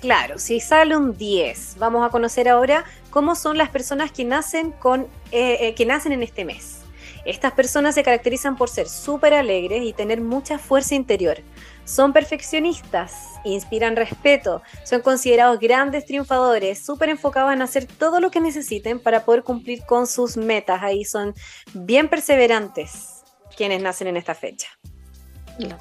Claro, 0.00 0.38
si 0.38 0.58
sale 0.60 0.96
un 0.96 1.16
10, 1.16 1.76
vamos 1.78 2.04
a 2.04 2.10
conocer 2.10 2.48
ahora 2.48 2.84
cómo 3.10 3.34
son 3.34 3.56
las 3.56 3.68
personas 3.68 4.10
que 4.10 4.24
nacen, 4.24 4.72
con, 4.72 5.02
eh, 5.30 5.58
eh, 5.60 5.74
que 5.74 5.86
nacen 5.86 6.12
en 6.12 6.22
este 6.22 6.44
mes. 6.44 6.80
Estas 7.24 7.52
personas 7.52 7.94
se 7.94 8.02
caracterizan 8.02 8.56
por 8.56 8.68
ser 8.68 8.88
súper 8.88 9.32
alegres 9.32 9.84
y 9.84 9.92
tener 9.92 10.20
mucha 10.20 10.58
fuerza 10.58 10.96
interior. 10.96 11.38
Son 11.84 12.12
perfeccionistas, 12.12 13.12
inspiran 13.44 13.94
respeto, 13.94 14.62
son 14.84 15.02
considerados 15.02 15.60
grandes 15.60 16.04
triunfadores, 16.04 16.84
súper 16.84 17.08
enfocados 17.08 17.52
en 17.52 17.62
hacer 17.62 17.86
todo 17.86 18.18
lo 18.18 18.32
que 18.32 18.40
necesiten 18.40 18.98
para 18.98 19.24
poder 19.24 19.44
cumplir 19.44 19.84
con 19.86 20.08
sus 20.08 20.36
metas. 20.36 20.82
Ahí 20.82 21.04
son 21.04 21.32
bien 21.74 22.08
perseverantes 22.08 23.11
quienes 23.56 23.82
nacen 23.82 24.08
en 24.08 24.16
esta 24.16 24.34
fecha. 24.34 24.68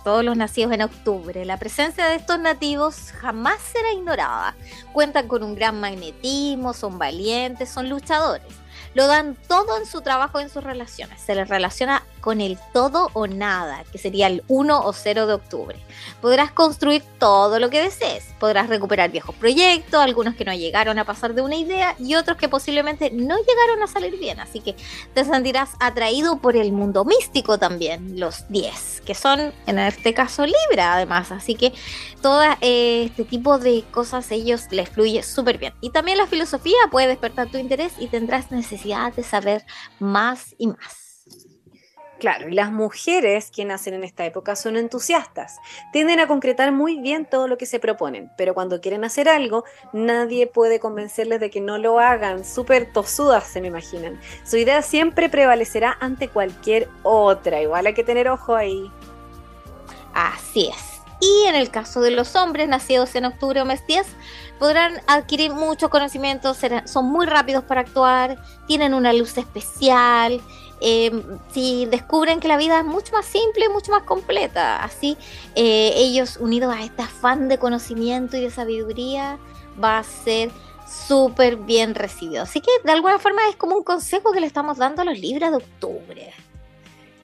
Todos 0.03 0.23
los 0.23 0.35
nacidos 0.35 0.73
en 0.73 0.81
octubre. 0.81 1.45
La 1.45 1.57
presencia 1.57 2.05
de 2.05 2.15
estos 2.15 2.37
nativos 2.39 3.13
jamás 3.13 3.59
será 3.61 3.93
ignorada. 3.93 4.55
Cuentan 4.91 5.27
con 5.27 5.43
un 5.43 5.55
gran 5.55 5.79
magnetismo, 5.79 6.73
son 6.73 6.99
valientes, 6.99 7.69
son 7.69 7.89
luchadores 7.89 8.61
lo 8.93 9.07
dan 9.07 9.35
todo 9.47 9.77
en 9.77 9.85
su 9.85 10.01
trabajo, 10.01 10.39
en 10.39 10.49
sus 10.49 10.63
relaciones. 10.63 11.21
Se 11.21 11.35
les 11.35 11.47
relaciona 11.47 12.03
con 12.21 12.39
el 12.39 12.57
todo 12.71 13.09
o 13.13 13.27
nada, 13.27 13.83
que 13.91 13.97
sería 13.97 14.27
el 14.27 14.43
1 14.47 14.79
o 14.79 14.93
0 14.93 15.27
de 15.27 15.33
octubre. 15.33 15.77
Podrás 16.21 16.51
construir 16.51 17.03
todo 17.19 17.59
lo 17.59 17.69
que 17.69 17.81
desees. 17.81 18.25
Podrás 18.39 18.69
recuperar 18.69 19.11
viejos 19.11 19.35
proyectos, 19.35 19.99
algunos 19.99 20.35
que 20.35 20.45
no 20.45 20.53
llegaron 20.53 20.99
a 20.99 21.05
pasar 21.05 21.33
de 21.33 21.41
una 21.41 21.55
idea 21.55 21.95
y 21.99 22.15
otros 22.15 22.37
que 22.37 22.47
posiblemente 22.47 23.11
no 23.11 23.35
llegaron 23.37 23.83
a 23.83 23.87
salir 23.87 24.17
bien. 24.19 24.39
Así 24.39 24.59
que 24.59 24.75
te 25.13 25.25
sentirás 25.25 25.71
atraído 25.79 26.37
por 26.37 26.55
el 26.55 26.71
mundo 26.71 27.03
místico 27.03 27.57
también, 27.57 28.19
los 28.19 28.47
10, 28.49 29.01
que 29.05 29.15
son 29.15 29.53
en 29.65 29.79
este 29.79 30.13
caso 30.13 30.45
Libra 30.45 30.95
además. 30.95 31.31
Así 31.31 31.55
que 31.55 31.73
todo 32.21 32.43
eh, 32.61 33.05
este 33.05 33.25
tipo 33.25 33.57
de 33.57 33.83
cosas 33.91 34.31
ellos 34.31 34.67
les 34.71 34.89
fluye 34.89 35.23
súper 35.23 35.57
bien. 35.57 35.73
Y 35.81 35.89
también 35.89 36.17
la 36.17 36.27
filosofía 36.27 36.77
puede 36.91 37.07
despertar 37.07 37.49
tu 37.49 37.57
interés 37.57 37.93
y 37.99 38.07
tendrás 38.07 38.51
necesidad 38.51 39.13
de 39.13 39.23
saber 39.23 39.65
más 39.99 40.55
y 40.57 40.67
más. 40.67 41.10
Claro, 42.21 42.49
y 42.49 42.53
las 42.53 42.71
mujeres 42.71 43.49
que 43.49 43.65
nacen 43.65 43.95
en 43.95 44.03
esta 44.03 44.23
época 44.23 44.55
son 44.55 44.77
entusiastas, 44.77 45.57
tienden 45.91 46.19
a 46.19 46.27
concretar 46.27 46.71
muy 46.71 46.99
bien 46.99 47.25
todo 47.25 47.47
lo 47.47 47.57
que 47.57 47.65
se 47.65 47.79
proponen, 47.79 48.31
pero 48.37 48.53
cuando 48.53 48.79
quieren 48.79 49.03
hacer 49.03 49.27
algo, 49.27 49.63
nadie 49.91 50.45
puede 50.45 50.79
convencerles 50.79 51.39
de 51.39 51.49
que 51.49 51.61
no 51.61 51.79
lo 51.79 51.99
hagan, 51.99 52.45
súper 52.45 52.93
tosudas 52.93 53.45
se 53.45 53.59
me 53.59 53.69
imaginan. 53.69 54.21
Su 54.43 54.57
idea 54.57 54.83
siempre 54.83 55.29
prevalecerá 55.29 55.97
ante 55.99 56.27
cualquier 56.27 56.89
otra, 57.01 57.59
igual 57.59 57.87
hay 57.87 57.95
que 57.95 58.03
tener 58.03 58.29
ojo 58.29 58.55
ahí. 58.55 58.91
Así 60.13 60.69
es. 60.69 61.01
Y 61.21 61.47
en 61.47 61.55
el 61.55 61.71
caso 61.71 62.01
de 62.01 62.11
los 62.11 62.35
hombres 62.35 62.69
nacidos 62.69 63.15
en 63.15 63.25
octubre 63.25 63.61
o 63.61 63.65
mes 63.65 63.83
10, 63.87 64.05
podrán 64.59 65.01
adquirir 65.07 65.53
muchos 65.53 65.89
conocimientos, 65.89 66.59
son 66.85 67.05
muy 67.05 67.25
rápidos 67.25 67.63
para 67.63 67.81
actuar, 67.81 68.37
tienen 68.67 68.93
una 68.93 69.11
luz 69.11 69.39
especial. 69.39 70.39
Em, 70.81 71.21
si 71.53 71.85
descubren 71.85 72.39
que 72.39 72.47
la 72.47 72.57
vida 72.57 72.79
es 72.79 72.85
mucho 72.85 73.13
más 73.13 73.25
simple, 73.25 73.69
mucho 73.69 73.91
más 73.91 74.01
completa, 74.01 74.83
así 74.83 75.15
eh, 75.53 75.93
ellos 75.95 76.37
unidos 76.37 76.73
a 76.75 76.81
este 76.81 77.03
afán 77.03 77.47
de 77.47 77.59
conocimiento 77.59 78.35
y 78.35 78.41
de 78.41 78.49
sabiduría 78.49 79.37
va 79.81 79.99
a 79.99 80.03
ser 80.03 80.51
súper 81.07 81.55
bien 81.55 81.93
recibido. 81.93 82.43
Así 82.43 82.61
que 82.61 82.71
de 82.83 82.91
alguna 82.91 83.19
forma 83.19 83.47
es 83.47 83.55
como 83.55 83.75
un 83.75 83.83
consejo 83.83 84.31
que 84.31 84.39
le 84.39 84.47
estamos 84.47 84.77
dando 84.77 85.03
a 85.03 85.05
los 85.05 85.19
libros 85.19 85.51
de 85.51 85.57
octubre. 85.57 86.33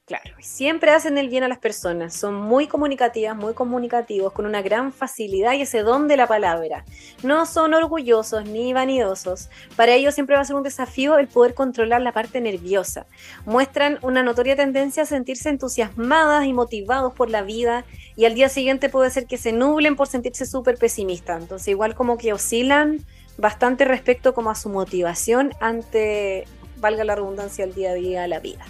Claro, 0.08 0.36
siempre 0.40 0.92
hacen 0.92 1.18
el 1.18 1.28
bien 1.28 1.44
a 1.44 1.50
las 1.50 1.58
personas, 1.58 2.14
son 2.14 2.34
muy 2.34 2.68
comunicativas, 2.68 3.36
muy 3.36 3.54
comunicativos, 3.54 4.32
con 4.32 4.46
una 4.46 4.62
gran 4.62 4.94
facilidad 4.94 5.52
y 5.52 5.64
ese 5.64 5.84
don 5.84 6.08
de 6.08 6.16
la 6.16 6.28
palabra. 6.28 6.86
No 7.24 7.46
son 7.46 7.74
orgullosos 7.74 8.46
ni 8.46 8.72
vanidosos. 8.72 9.50
Para 9.76 9.92
ellos 9.92 10.14
siempre 10.14 10.38
va 10.38 10.44
a 10.44 10.46
ser 10.46 10.56
un 10.56 10.64
desafío 10.64 11.18
el 11.18 11.28
poder 11.28 11.54
controlar 11.54 12.00
la 12.02 12.14
parte 12.14 12.40
nerviosa. 12.40 13.06
Muestran 13.46 14.00
una 14.02 14.24
notoria 14.24 14.56
tendencia 14.56 15.04
a 15.04 15.06
sentirse 15.06 15.50
entusiasmadas 15.50 16.46
y 16.46 16.54
motivados 16.54 17.12
por 17.12 17.30
la 17.30 17.42
vida 17.42 17.84
y 18.16 18.24
al 18.24 18.34
día 18.34 18.48
siguiente 18.48 18.88
puede 18.88 19.10
ser 19.10 19.26
que 19.26 19.38
se 19.38 19.52
nublen 19.52 19.98
por 19.98 20.08
sentirse 20.08 20.46
súper 20.46 20.78
pesimistas. 20.78 21.42
Entonces 21.42 21.68
igual 21.68 21.96
como 21.96 22.18
que 22.18 22.32
oscilan 22.32 23.06
bastante 23.38 23.84
respecto 23.84 24.34
como 24.34 24.52
a 24.52 24.56
su 24.56 24.70
motivación 24.70 25.52
ante, 25.60 26.46
valga 26.78 27.04
la 27.04 27.16
redundancia, 27.16 27.66
el 27.66 27.74
día 27.74 27.92
a 27.92 27.96
día, 27.96 28.28
la 28.28 28.40
vida. 28.40 28.64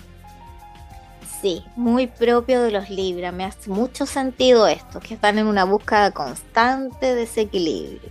Sí, 1.41 1.63
muy 1.75 2.07
propio 2.07 2.63
de 2.63 2.71
los 2.71 2.89
Libra. 2.89 3.31
Me 3.31 3.45
hace 3.45 3.69
mucho 3.69 4.05
sentido 4.05 4.67
esto, 4.67 4.99
que 4.99 5.13
están 5.13 5.37
en 5.37 5.45
una 5.47 5.65
búsqueda 5.65 6.11
constante 6.11 7.13
de 7.13 7.23
ese 7.23 7.41
equilibrio. 7.41 8.09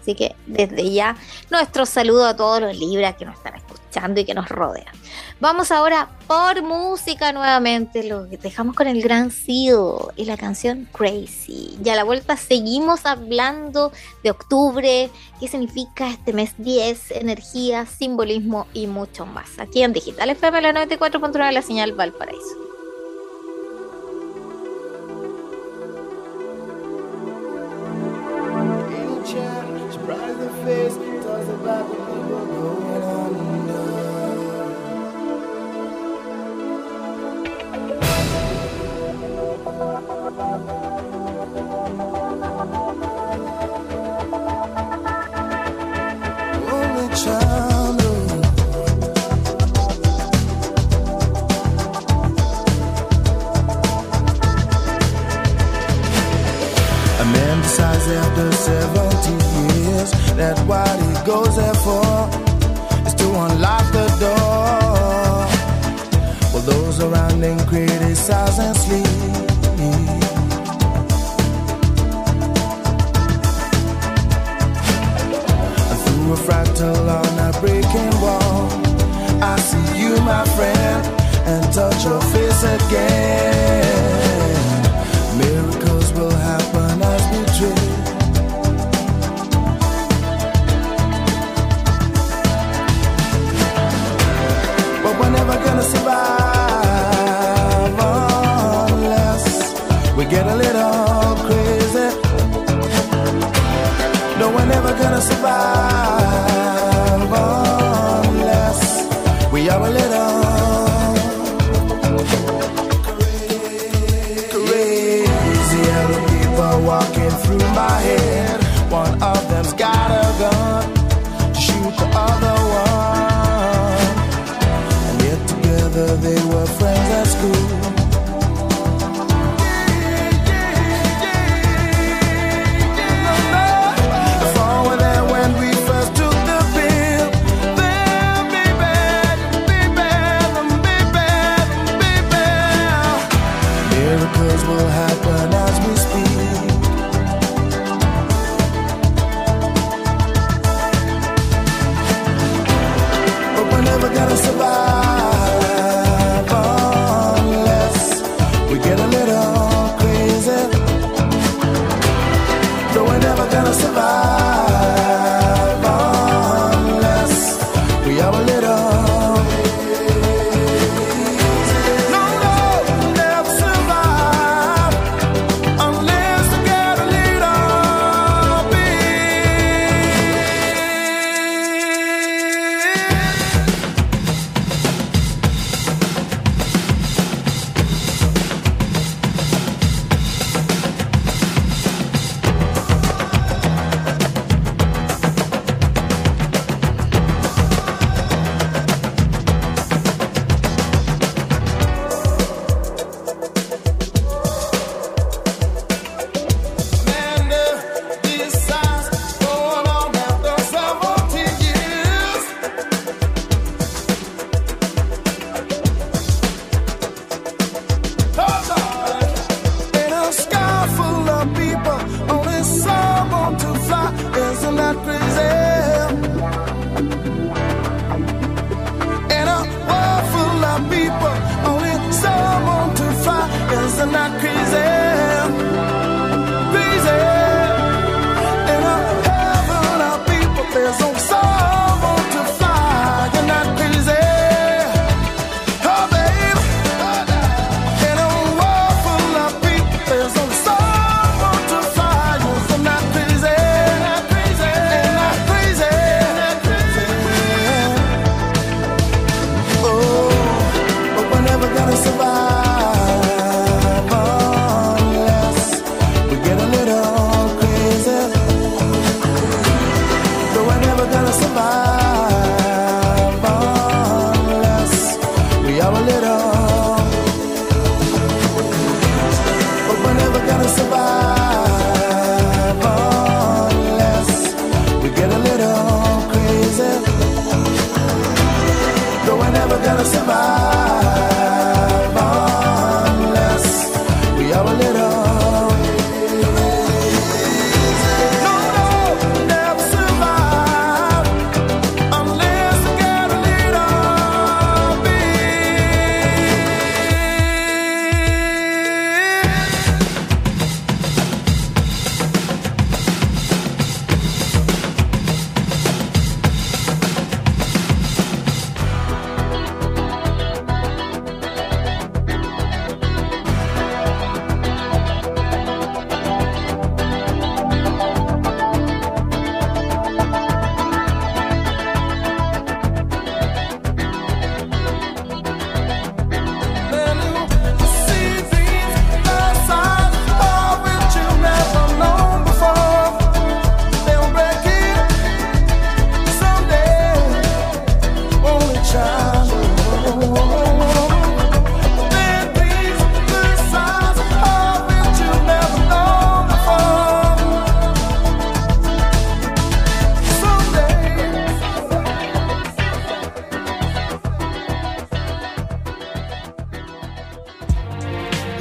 Así 0.00 0.14
que 0.14 0.36
desde 0.46 0.92
ya, 0.92 1.16
nuestro 1.50 1.86
saludo 1.86 2.26
a 2.26 2.36
todos 2.36 2.60
los 2.60 2.78
Libras 2.78 3.16
que 3.16 3.24
nos 3.24 3.36
están 3.36 3.56
escuchando 3.56 3.85
y 4.16 4.24
que 4.24 4.34
nos 4.34 4.48
rodean. 4.48 4.94
Vamos 5.40 5.70
ahora 5.70 6.08
por 6.26 6.62
música 6.62 7.32
nuevamente. 7.32 8.04
Lo 8.04 8.24
dejamos 8.24 8.76
con 8.76 8.86
el 8.86 9.02
Gran 9.02 9.30
Seal 9.30 10.12
y 10.16 10.24
la 10.26 10.36
canción 10.36 10.88
Crazy. 10.92 11.78
Y 11.82 11.88
a 11.88 11.96
la 11.96 12.04
vuelta 12.04 12.36
seguimos 12.36 13.06
hablando 13.06 13.92
de 14.22 14.30
octubre, 14.30 15.10
qué 15.40 15.48
significa 15.48 16.10
este 16.10 16.32
mes 16.32 16.54
10, 16.58 17.12
energía, 17.12 17.86
simbolismo 17.86 18.66
y 18.72 18.86
mucho 18.86 19.24
más. 19.26 19.58
Aquí 19.58 19.82
en 19.82 19.92
Digital 19.92 20.30
FM, 20.30 20.60
la 20.60 20.72
94.9, 20.72 21.52
la 21.52 21.62
señal 21.62 21.92
Valparaíso. 21.92 22.65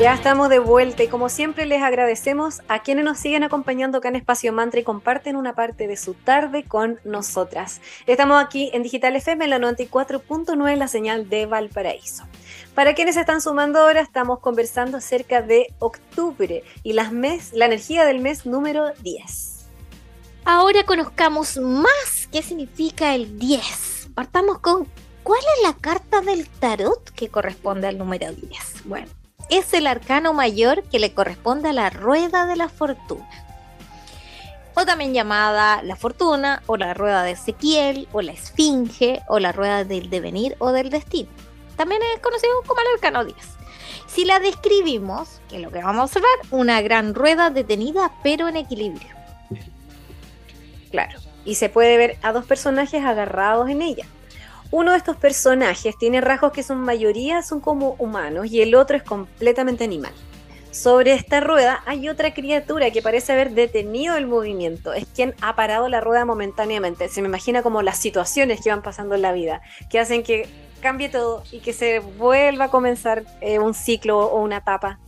Ya 0.05 0.13
estamos 0.13 0.49
de 0.49 0.59
vuelta 0.59 1.01
y 1.01 1.07
como 1.07 1.29
siempre 1.29 1.65
les 1.65 1.81
agradecemos 1.81 2.61
a 2.67 2.83
quienes 2.83 3.03
nos 3.03 3.17
siguen 3.17 3.41
acompañando 3.41 3.97
acá 3.97 4.09
en 4.09 4.15
Espacio 4.15 4.53
Mantra 4.53 4.79
y 4.79 4.83
comparten 4.83 5.35
una 5.35 5.55
parte 5.55 5.87
de 5.87 5.97
su 5.97 6.13
tarde 6.13 6.63
con 6.63 6.99
nosotras. 7.03 7.81
Estamos 8.05 8.39
aquí 8.39 8.69
en 8.73 8.83
Digital 8.83 9.15
FM 9.15 9.45
en 9.45 9.49
la 9.49 9.57
94.9, 9.57 10.75
la 10.75 10.87
señal 10.87 11.27
de 11.27 11.47
Valparaíso. 11.47 12.23
Para 12.75 12.93
quienes 12.93 13.17
están 13.17 13.41
sumando 13.41 13.79
ahora, 13.79 13.99
estamos 13.99 14.37
conversando 14.41 14.97
acerca 14.97 15.41
de 15.41 15.73
octubre 15.79 16.63
y 16.83 16.93
las 16.93 17.11
mes, 17.11 17.51
la 17.53 17.65
energía 17.65 18.05
del 18.05 18.19
mes 18.19 18.45
número 18.45 18.93
10. 19.01 19.65
Ahora 20.45 20.83
conozcamos 20.83 21.57
más 21.57 22.29
qué 22.31 22.43
significa 22.43 23.15
el 23.15 23.39
10. 23.39 24.09
Partamos 24.13 24.59
con 24.59 24.87
cuál 25.23 25.41
es 25.57 25.63
la 25.63 25.73
carta 25.73 26.21
del 26.21 26.47
tarot 26.47 27.09
que 27.09 27.29
corresponde 27.29 27.87
al 27.87 27.97
número 27.97 28.31
10. 28.31 28.83
Bueno, 28.85 29.07
es 29.49 29.73
el 29.73 29.87
arcano 29.87 30.33
mayor 30.33 30.83
que 30.83 30.99
le 30.99 31.13
corresponde 31.13 31.69
a 31.69 31.73
la 31.73 31.89
rueda 31.89 32.45
de 32.45 32.55
la 32.55 32.69
fortuna. 32.69 33.29
O 34.75 34.85
también 34.85 35.13
llamada 35.13 35.81
la 35.83 35.95
fortuna, 35.95 36.61
o 36.65 36.75
la 36.75 36.93
rueda 36.93 37.23
de 37.23 37.31
Ezequiel, 37.31 38.07
o 38.11 38.21
la 38.21 38.33
esfinge, 38.33 39.21
o 39.27 39.39
la 39.39 39.53
rueda 39.53 39.85
del 39.85 40.09
devenir 40.09 40.55
o 40.59 40.71
del 40.71 40.89
destino. 40.89 41.29
También 41.77 42.01
es 42.13 42.21
conocido 42.21 42.51
como 42.67 42.81
el 42.81 42.87
arcano 42.95 43.23
10. 43.23 43.37
Si 44.07 44.25
la 44.25 44.39
describimos, 44.39 45.41
que 45.49 45.57
es 45.57 45.61
lo 45.61 45.71
que 45.71 45.81
vamos 45.81 46.01
a 46.01 46.03
observar, 46.05 46.31
una 46.51 46.81
gran 46.81 47.13
rueda 47.13 47.49
detenida 47.49 48.11
pero 48.23 48.47
en 48.47 48.57
equilibrio. 48.57 49.09
Claro. 50.91 51.19
Y 51.43 51.55
se 51.55 51.69
puede 51.69 51.97
ver 51.97 52.17
a 52.21 52.31
dos 52.31 52.45
personajes 52.45 53.03
agarrados 53.03 53.69
en 53.69 53.81
ella. 53.81 54.05
Uno 54.71 54.91
de 54.91 54.97
estos 54.97 55.15
personajes 55.15 55.97
tiene 55.97 56.21
rasgos 56.21 56.51
que 56.51 56.63
son 56.63 56.79
mayoría 56.79 57.41
son 57.43 57.59
como 57.59 57.95
humanos 57.99 58.47
y 58.47 58.61
el 58.61 58.75
otro 58.75 58.97
es 58.97 59.03
completamente 59.03 59.83
animal. 59.83 60.13
Sobre 60.71 61.13
esta 61.13 61.39
rueda 61.39 61.81
hay 61.85 62.09
otra 62.09 62.33
criatura 62.33 62.91
que 62.91 63.01
parece 63.01 63.31
haber 63.31 63.51
detenido 63.51 64.17
el 64.17 64.27
movimiento. 64.27 64.91
Es 64.91 65.05
quien 65.05 65.33
ha 65.41 65.55
parado 65.55 65.87
la 65.87 66.01
rueda 66.01 66.25
momentáneamente. 66.25 67.07
Se 67.07 67.21
me 67.21 67.29
imagina 67.29 67.63
como 67.63 67.81
las 67.81 67.97
situaciones 67.97 68.59
que 68.61 68.71
van 68.71 68.81
pasando 68.81 69.15
en 69.15 69.21
la 69.21 69.31
vida, 69.31 69.61
que 69.89 69.99
hacen 69.99 70.21
que 70.21 70.49
cambie 70.81 71.07
todo 71.07 71.43
y 71.49 71.59
que 71.59 71.71
se 71.71 71.99
vuelva 71.99 72.65
a 72.65 72.69
comenzar 72.69 73.23
eh, 73.39 73.59
un 73.59 73.73
ciclo 73.73 74.19
o 74.19 74.41
una 74.41 74.57
etapa. 74.57 74.99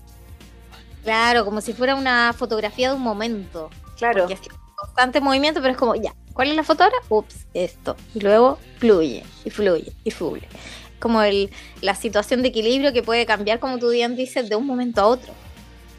Claro, 1.03 1.43
como 1.43 1.59
si 1.59 1.73
fuera 1.73 1.95
una 1.95 2.31
fotografía 2.31 2.89
de 2.89 2.95
un 2.95 3.01
momento. 3.01 3.69
Claro. 3.97 4.21
Porque 4.21 4.35
es 4.35 4.41
constante 4.75 5.19
movimiento, 5.19 5.59
pero 5.59 5.73
es 5.73 5.77
como, 5.77 5.95
ya, 5.95 6.13
¿Cuál 6.37 6.49
es 6.49 6.55
la 6.55 6.63
foto 6.63 6.83
ahora? 6.83 6.97
Ups, 7.09 7.47
esto. 7.55 7.95
Y 8.13 8.19
luego 8.19 8.59
fluye, 8.77 9.23
y 9.43 9.49
fluye, 9.49 9.91
y 10.03 10.11
fluye. 10.11 10.47
Como 10.99 11.19
la 11.81 11.95
situación 11.95 12.43
de 12.43 12.49
equilibrio 12.49 12.93
que 12.93 13.01
puede 13.01 13.25
cambiar, 13.25 13.59
como 13.59 13.79
tú 13.79 13.89
bien 13.89 14.15
dices, 14.15 14.47
de 14.47 14.55
un 14.55 14.67
momento 14.67 15.01
a 15.01 15.07
otro. 15.07 15.33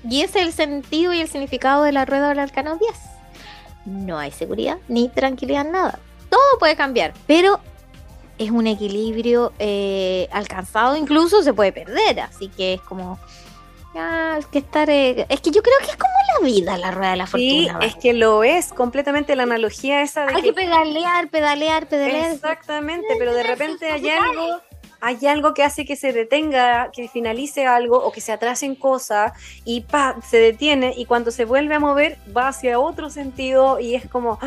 Y 0.08 0.20
ese 0.22 0.38
es 0.38 0.46
el 0.46 0.52
sentido 0.52 1.12
y 1.12 1.22
el 1.22 1.28
significado 1.28 1.82
de 1.82 1.90
la 1.90 2.04
rueda 2.04 2.28
del 2.28 2.38
arcano 2.38 2.76
10. 2.76 2.92
No 3.86 4.16
hay 4.16 4.30
seguridad 4.30 4.78
ni 4.86 5.08
tranquilidad 5.08 5.66
en 5.66 5.72
nada. 5.72 5.98
Todo 6.30 6.58
puede 6.60 6.76
cambiar, 6.76 7.14
pero 7.26 7.58
es 8.38 8.52
un 8.52 8.68
equilibrio 8.68 9.52
eh, 9.58 10.28
alcanzado, 10.30 10.94
incluso 10.94 11.42
se 11.42 11.52
puede 11.52 11.72
perder. 11.72 12.20
Así 12.20 12.46
que 12.46 12.74
es 12.74 12.80
como 12.82 13.18
Ah, 13.98 14.36
es 14.38 14.46
que 14.46 14.58
estar. 14.58 14.88
Eh, 14.88 15.26
es 15.28 15.40
que 15.40 15.50
yo 15.50 15.62
creo 15.62 15.76
que 15.80 15.90
es 15.90 15.96
como 15.96 16.12
la 16.34 16.46
vida, 16.46 16.78
la 16.78 16.90
rueda 16.92 17.10
de 17.10 17.16
la 17.16 17.26
fortuna. 17.26 17.78
Sí, 17.80 17.86
es 17.86 17.96
que 17.96 18.12
lo 18.12 18.44
es, 18.44 18.72
completamente 18.72 19.34
la 19.34 19.42
analogía 19.42 20.02
esa 20.02 20.24
de. 20.26 20.34
Hay 20.34 20.42
que, 20.42 20.52
pedalear, 20.52 21.28
pedalear, 21.28 21.88
pedalear. 21.88 22.32
Exactamente, 22.32 23.08
pero 23.18 23.34
de 23.34 23.42
repente 23.42 23.90
hay 23.90 24.08
algo. 24.08 24.60
Hay 25.00 25.24
algo 25.28 25.54
que 25.54 25.62
hace 25.62 25.84
que 25.84 25.94
se 25.94 26.12
detenga, 26.12 26.90
que 26.92 27.08
finalice 27.08 27.66
algo 27.66 27.98
o 27.98 28.10
que 28.10 28.20
se 28.20 28.32
atrasen 28.32 28.74
cosas 28.74 29.32
y 29.64 29.82
pa, 29.82 30.16
se 30.28 30.38
detiene 30.38 30.92
y 30.96 31.04
cuando 31.04 31.30
se 31.30 31.44
vuelve 31.44 31.76
a 31.76 31.78
mover 31.78 32.18
va 32.36 32.48
hacia 32.48 32.80
otro 32.80 33.08
sentido 33.08 33.78
y 33.78 33.94
es 33.94 34.08
como, 34.08 34.40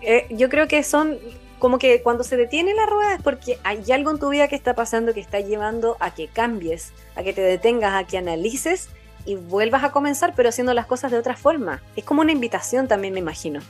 eh, 0.00 0.26
yo 0.30 0.48
creo 0.48 0.66
que 0.66 0.82
son 0.82 1.18
como 1.58 1.78
que 1.78 2.02
cuando 2.02 2.24
se 2.24 2.36
detiene 2.36 2.74
la 2.74 2.86
rueda 2.86 3.14
es 3.14 3.22
porque 3.22 3.58
hay 3.64 3.82
algo 3.92 4.10
en 4.10 4.18
tu 4.18 4.28
vida 4.28 4.48
que 4.48 4.56
está 4.56 4.74
pasando 4.74 5.14
que 5.14 5.20
está 5.20 5.40
llevando 5.40 5.96
a 6.00 6.14
que 6.14 6.28
cambies, 6.28 6.92
a 7.14 7.22
que 7.22 7.32
te 7.32 7.40
detengas, 7.40 7.94
a 7.94 8.06
que 8.06 8.18
analices 8.18 8.88
y 9.24 9.34
vuelvas 9.34 9.82
a 9.82 9.90
comenzar, 9.90 10.34
pero 10.36 10.48
haciendo 10.48 10.74
las 10.74 10.86
cosas 10.86 11.10
de 11.10 11.18
otra 11.18 11.36
forma. 11.36 11.82
Es 11.96 12.04
como 12.04 12.20
una 12.20 12.32
invitación 12.32 12.88
también, 12.88 13.14
me 13.14 13.20
imagino. 13.20 13.60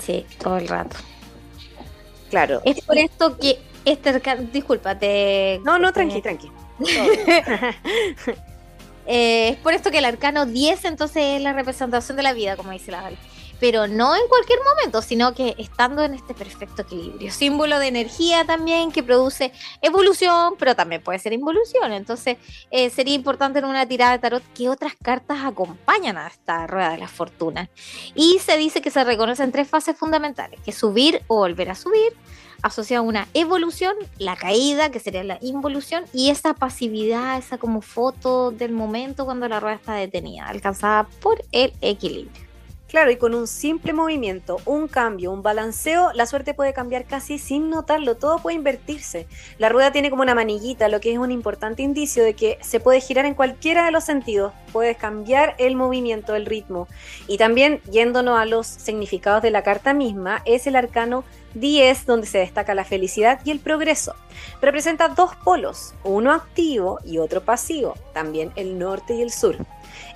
Sí, 0.00 0.26
todo 0.38 0.58
el 0.58 0.68
rato. 0.68 0.96
Claro. 2.30 2.60
Es 2.64 2.80
por 2.80 2.98
esto 2.98 3.38
que 3.38 3.58
este 3.84 4.20
discúlpate. 4.52 5.60
No, 5.64 5.78
no, 5.78 5.92
tranqui, 5.92 6.20
tranqui. 6.20 6.50
Eh, 9.06 9.50
es 9.50 9.56
por 9.58 9.74
esto 9.74 9.90
que 9.90 9.98
el 9.98 10.06
arcano 10.06 10.46
10 10.46 10.86
entonces 10.86 11.36
es 11.36 11.42
la 11.42 11.52
representación 11.52 12.16
de 12.16 12.22
la 12.22 12.32
vida, 12.32 12.56
como 12.56 12.70
dice 12.70 12.90
la 12.90 13.02
Val 13.02 13.18
pero 13.64 13.86
no 13.86 14.14
en 14.14 14.28
cualquier 14.28 14.58
momento, 14.62 15.00
sino 15.00 15.32
que 15.32 15.54
estando 15.56 16.02
en 16.02 16.12
este 16.12 16.34
perfecto 16.34 16.82
equilibrio. 16.82 17.32
Símbolo 17.32 17.78
de 17.78 17.86
energía 17.86 18.44
también 18.44 18.92
que 18.92 19.02
produce 19.02 19.52
evolución, 19.80 20.56
pero 20.58 20.76
también 20.76 21.00
puede 21.00 21.18
ser 21.18 21.32
involución. 21.32 21.94
Entonces, 21.94 22.36
eh, 22.70 22.90
sería 22.90 23.14
importante 23.14 23.60
en 23.60 23.64
una 23.64 23.86
tirada 23.86 24.12
de 24.12 24.18
tarot 24.18 24.42
que 24.52 24.68
otras 24.68 24.92
cartas 25.02 25.38
acompañan 25.46 26.18
a 26.18 26.26
esta 26.26 26.66
rueda 26.66 26.90
de 26.90 26.98
la 26.98 27.08
fortuna. 27.08 27.70
Y 28.14 28.38
se 28.40 28.58
dice 28.58 28.82
que 28.82 28.90
se 28.90 29.02
reconocen 29.02 29.50
tres 29.50 29.66
fases 29.66 29.96
fundamentales, 29.96 30.60
que 30.60 30.70
subir 30.70 31.22
o 31.26 31.36
volver 31.36 31.70
a 31.70 31.74
subir, 31.74 32.12
asociada 32.60 32.98
a 32.98 33.08
una 33.08 33.28
evolución, 33.32 33.94
la 34.18 34.36
caída, 34.36 34.90
que 34.90 35.00
sería 35.00 35.24
la 35.24 35.38
involución, 35.40 36.04
y 36.12 36.28
esa 36.28 36.52
pasividad, 36.52 37.38
esa 37.38 37.56
como 37.56 37.80
foto 37.80 38.50
del 38.50 38.72
momento 38.72 39.24
cuando 39.24 39.48
la 39.48 39.58
rueda 39.58 39.76
está 39.76 39.94
detenida, 39.94 40.48
alcanzada 40.48 41.08
por 41.22 41.42
el 41.50 41.72
equilibrio. 41.80 42.44
Claro, 42.94 43.10
y 43.10 43.16
con 43.16 43.34
un 43.34 43.48
simple 43.48 43.92
movimiento, 43.92 44.58
un 44.66 44.86
cambio, 44.86 45.32
un 45.32 45.42
balanceo, 45.42 46.12
la 46.12 46.26
suerte 46.26 46.54
puede 46.54 46.72
cambiar 46.72 47.06
casi 47.06 47.40
sin 47.40 47.68
notarlo, 47.68 48.14
todo 48.14 48.38
puede 48.38 48.54
invertirse. 48.54 49.26
La 49.58 49.68
rueda 49.68 49.90
tiene 49.90 50.10
como 50.10 50.22
una 50.22 50.36
maniguita, 50.36 50.86
lo 50.86 51.00
que 51.00 51.10
es 51.10 51.18
un 51.18 51.32
importante 51.32 51.82
indicio 51.82 52.22
de 52.22 52.34
que 52.34 52.56
se 52.60 52.78
puede 52.78 53.00
girar 53.00 53.24
en 53.24 53.34
cualquiera 53.34 53.84
de 53.84 53.90
los 53.90 54.04
sentidos, 54.04 54.52
puedes 54.72 54.96
cambiar 54.96 55.56
el 55.58 55.74
movimiento, 55.74 56.36
el 56.36 56.46
ritmo. 56.46 56.86
Y 57.26 57.36
también, 57.36 57.80
yéndonos 57.90 58.38
a 58.38 58.44
los 58.44 58.68
significados 58.68 59.42
de 59.42 59.50
la 59.50 59.64
carta 59.64 59.92
misma, 59.92 60.42
es 60.44 60.68
el 60.68 60.76
arcano 60.76 61.24
10 61.54 62.06
donde 62.06 62.28
se 62.28 62.38
destaca 62.38 62.76
la 62.76 62.84
felicidad 62.84 63.40
y 63.44 63.50
el 63.50 63.58
progreso. 63.58 64.14
Representa 64.62 65.08
dos 65.08 65.34
polos, 65.42 65.94
uno 66.04 66.30
activo 66.30 67.00
y 67.04 67.18
otro 67.18 67.40
pasivo, 67.40 67.94
también 68.12 68.52
el 68.54 68.78
norte 68.78 69.16
y 69.16 69.22
el 69.22 69.32
sur. 69.32 69.56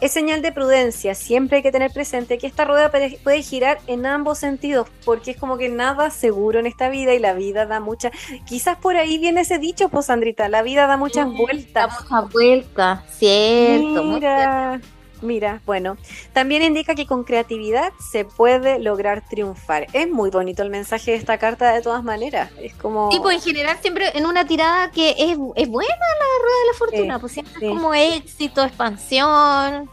Es 0.00 0.12
señal 0.12 0.42
de 0.42 0.52
prudencia, 0.52 1.14
siempre 1.14 1.58
hay 1.58 1.62
que 1.62 1.72
tener 1.72 1.92
presente 1.92 2.38
que 2.38 2.46
esta 2.46 2.64
rueda 2.64 2.90
puede 2.90 3.42
girar 3.42 3.78
en 3.86 4.06
ambos 4.06 4.38
sentidos, 4.38 4.88
porque 5.04 5.32
es 5.32 5.36
como 5.36 5.58
que 5.58 5.68
nada 5.68 6.10
seguro 6.10 6.58
en 6.58 6.66
esta 6.66 6.88
vida 6.88 7.14
y 7.14 7.18
la 7.18 7.34
vida 7.34 7.66
da 7.66 7.80
muchas... 7.80 8.12
Quizás 8.46 8.76
por 8.76 8.96
ahí 8.96 9.18
viene 9.18 9.42
ese 9.42 9.58
dicho, 9.58 9.88
pues 9.88 10.06
Sandrita, 10.06 10.48
la 10.48 10.62
vida 10.62 10.86
da 10.86 10.96
muchas 10.96 11.26
vueltas. 11.26 11.88
Da 11.88 12.00
muchas 12.00 12.32
vueltas, 12.32 13.00
cierto. 13.18 14.04
Mira. 14.04 14.80
Mira, 15.20 15.60
bueno, 15.66 15.96
también 16.32 16.62
indica 16.62 16.94
que 16.94 17.06
con 17.06 17.24
creatividad 17.24 17.92
se 18.10 18.24
puede 18.24 18.78
lograr 18.78 19.24
triunfar. 19.28 19.86
Es 19.92 20.08
muy 20.08 20.30
bonito 20.30 20.62
el 20.62 20.70
mensaje 20.70 21.10
de 21.12 21.16
esta 21.16 21.38
carta 21.38 21.72
de 21.72 21.82
todas 21.82 22.04
maneras. 22.04 22.50
Es 22.60 22.74
como... 22.74 23.10
Sí, 23.10 23.18
pues 23.20 23.36
en 23.36 23.42
general 23.42 23.78
siempre 23.80 24.10
en 24.14 24.26
una 24.26 24.46
tirada 24.46 24.90
que 24.90 25.10
es, 25.10 25.36
es 25.56 25.68
buena 25.68 25.94
la 25.94 26.42
rueda 26.42 26.58
de 26.60 26.66
la 26.66 26.78
fortuna, 26.78 27.18
pues 27.18 27.32
siempre 27.32 27.54
es 27.54 27.60
como 27.60 27.94
éxito, 27.94 28.64
expansión. 28.64 29.90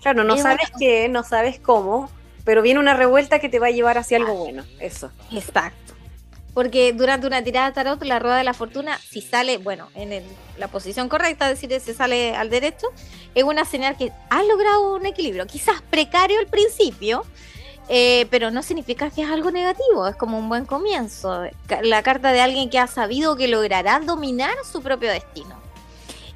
Claro, 0.00 0.24
no 0.24 0.36
sabes 0.36 0.72
qué, 0.78 1.08
no 1.08 1.22
sabes 1.22 1.60
cómo, 1.60 2.10
pero 2.44 2.62
viene 2.62 2.80
una 2.80 2.94
revuelta 2.94 3.38
que 3.38 3.48
te 3.48 3.60
va 3.60 3.68
a 3.68 3.70
llevar 3.70 3.98
hacia 3.98 4.16
algo 4.16 4.34
bueno, 4.34 4.64
eso. 4.80 5.12
Exacto. 5.30 5.94
Porque 6.54 6.92
durante 6.92 7.26
una 7.26 7.42
tirada 7.42 7.68
de 7.68 7.72
tarot, 7.72 8.02
la 8.04 8.18
rueda 8.18 8.36
de 8.36 8.44
la 8.44 8.52
fortuna, 8.52 8.98
si 8.98 9.22
sale, 9.22 9.56
bueno, 9.56 9.88
en 9.94 10.22
la 10.58 10.68
posición 10.68 11.08
correcta, 11.08 11.50
es 11.50 11.60
decir, 11.60 11.80
si 11.80 11.94
sale 11.94 12.36
al 12.36 12.50
derecho, 12.50 12.88
es 13.34 13.44
una 13.44 13.64
señal 13.64 13.96
que 13.96 14.12
has 14.28 14.46
logrado 14.46 14.94
un 14.94 15.06
equilibrio. 15.06 15.46
Quizás 15.46 15.80
precario 15.90 16.38
al 16.38 16.46
principio, 16.46 17.24
eh, 17.88 18.26
pero 18.30 18.50
no 18.50 18.62
significa 18.62 19.10
que 19.10 19.22
es 19.22 19.30
algo 19.30 19.50
negativo, 19.50 20.06
es 20.06 20.16
como 20.16 20.38
un 20.38 20.48
buen 20.48 20.66
comienzo. 20.66 21.44
La 21.82 22.02
carta 22.02 22.32
de 22.32 22.40
alguien 22.40 22.68
que 22.68 22.78
ha 22.78 22.86
sabido 22.86 23.36
que 23.36 23.48
logrará 23.48 24.00
dominar 24.00 24.54
su 24.70 24.82
propio 24.82 25.10
destino. 25.10 25.60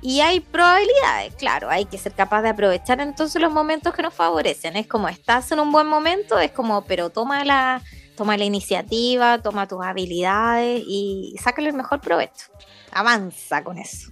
Y 0.03 0.21
hay 0.21 0.41
probabilidades, 0.41 1.35
claro, 1.35 1.69
hay 1.69 1.85
que 1.85 1.99
ser 1.99 2.13
capaz 2.13 2.43
de 2.43 2.51
aprovechar 2.51 3.01
entonces 3.01 3.41
los 3.41 3.53
momentos 3.53 3.95
que 3.95 4.03
nos 4.03 4.15
favorecen. 4.15 4.77
Es 4.77 4.87
como 4.87 5.09
estás 5.09 5.51
en 5.53 5.61
un 5.61 5.73
buen 5.73 5.87
momento, 5.87 6.39
es 6.39 6.53
como, 6.53 6.85
pero 6.85 7.11
toma 7.11 7.45
la 7.45 7.83
toma 8.17 8.37
la 8.37 8.45
iniciativa, 8.45 9.39
toma 9.43 9.69
tus 9.69 9.85
habilidades 9.85 10.83
y 10.87 11.35
sácale 11.43 11.69
el 11.69 11.75
mejor 11.75 12.01
provecho. 12.01 12.47
Avanza 12.91 13.63
con 13.63 13.79
eso. 13.79 14.11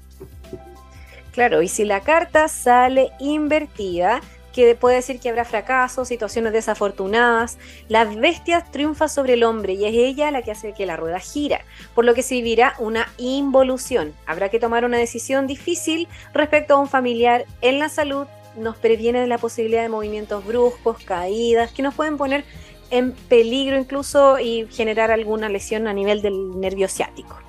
Claro, 1.32 1.62
y 1.62 1.68
si 1.68 1.84
la 1.84 2.00
carta 2.00 2.46
sale 2.48 3.10
invertida, 3.18 4.20
que 4.54 4.76
puede 4.76 4.96
decir 4.96 5.18
que 5.18 5.28
habrá 5.28 5.44
fracasos, 5.44 6.06
situaciones 6.08 6.52
desafortunadas. 6.52 7.58
Las 7.88 8.14
bestias 8.16 8.70
triunfa 8.70 9.08
sobre 9.08 9.34
el 9.34 9.42
hombre 9.42 9.74
y 9.74 9.84
es 9.84 9.94
ella 9.94 10.30
la 10.30 10.42
que 10.42 10.52
hace 10.52 10.72
que 10.72 10.86
la 10.86 10.96
rueda 10.96 11.18
gira, 11.18 11.62
por 11.94 12.04
lo 12.04 12.14
que 12.14 12.22
se 12.22 12.36
vivirá 12.36 12.74
una 12.78 13.12
involución. 13.18 14.14
Habrá 14.26 14.48
que 14.48 14.60
tomar 14.60 14.84
una 14.84 14.96
decisión 14.96 15.48
difícil 15.48 16.08
respecto 16.32 16.74
a 16.74 16.78
un 16.78 16.88
familiar 16.88 17.46
en 17.60 17.80
la 17.80 17.88
salud. 17.88 18.26
Nos 18.56 18.76
previene 18.76 19.20
de 19.20 19.26
la 19.26 19.38
posibilidad 19.38 19.82
de 19.82 19.88
movimientos 19.88 20.46
bruscos, 20.46 21.02
caídas, 21.02 21.72
que 21.72 21.82
nos 21.82 21.94
pueden 21.94 22.16
poner 22.16 22.44
en 22.90 23.12
peligro 23.12 23.78
incluso 23.78 24.38
y 24.38 24.66
generar 24.70 25.10
alguna 25.10 25.48
lesión 25.48 25.88
a 25.88 25.92
nivel 25.92 26.22
del 26.22 26.60
nervio 26.60 26.88
ciático. 26.88 27.40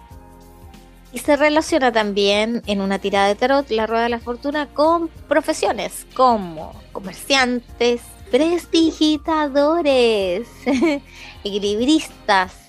Y 1.11 1.19
se 1.19 1.35
relaciona 1.37 1.91
también 1.91 2.63
en 2.65 2.81
una 2.81 2.97
tirada 2.99 3.27
de 3.27 3.35
tarot 3.35 3.69
la 3.69 3.85
rueda 3.87 4.03
de 4.03 4.09
la 4.09 4.19
fortuna 4.19 4.67
con 4.67 5.07
profesiones 5.29 6.05
como 6.13 6.73
comerciantes, 6.91 8.01
prestigitadores, 8.31 10.47
equilibristas, 11.43 12.65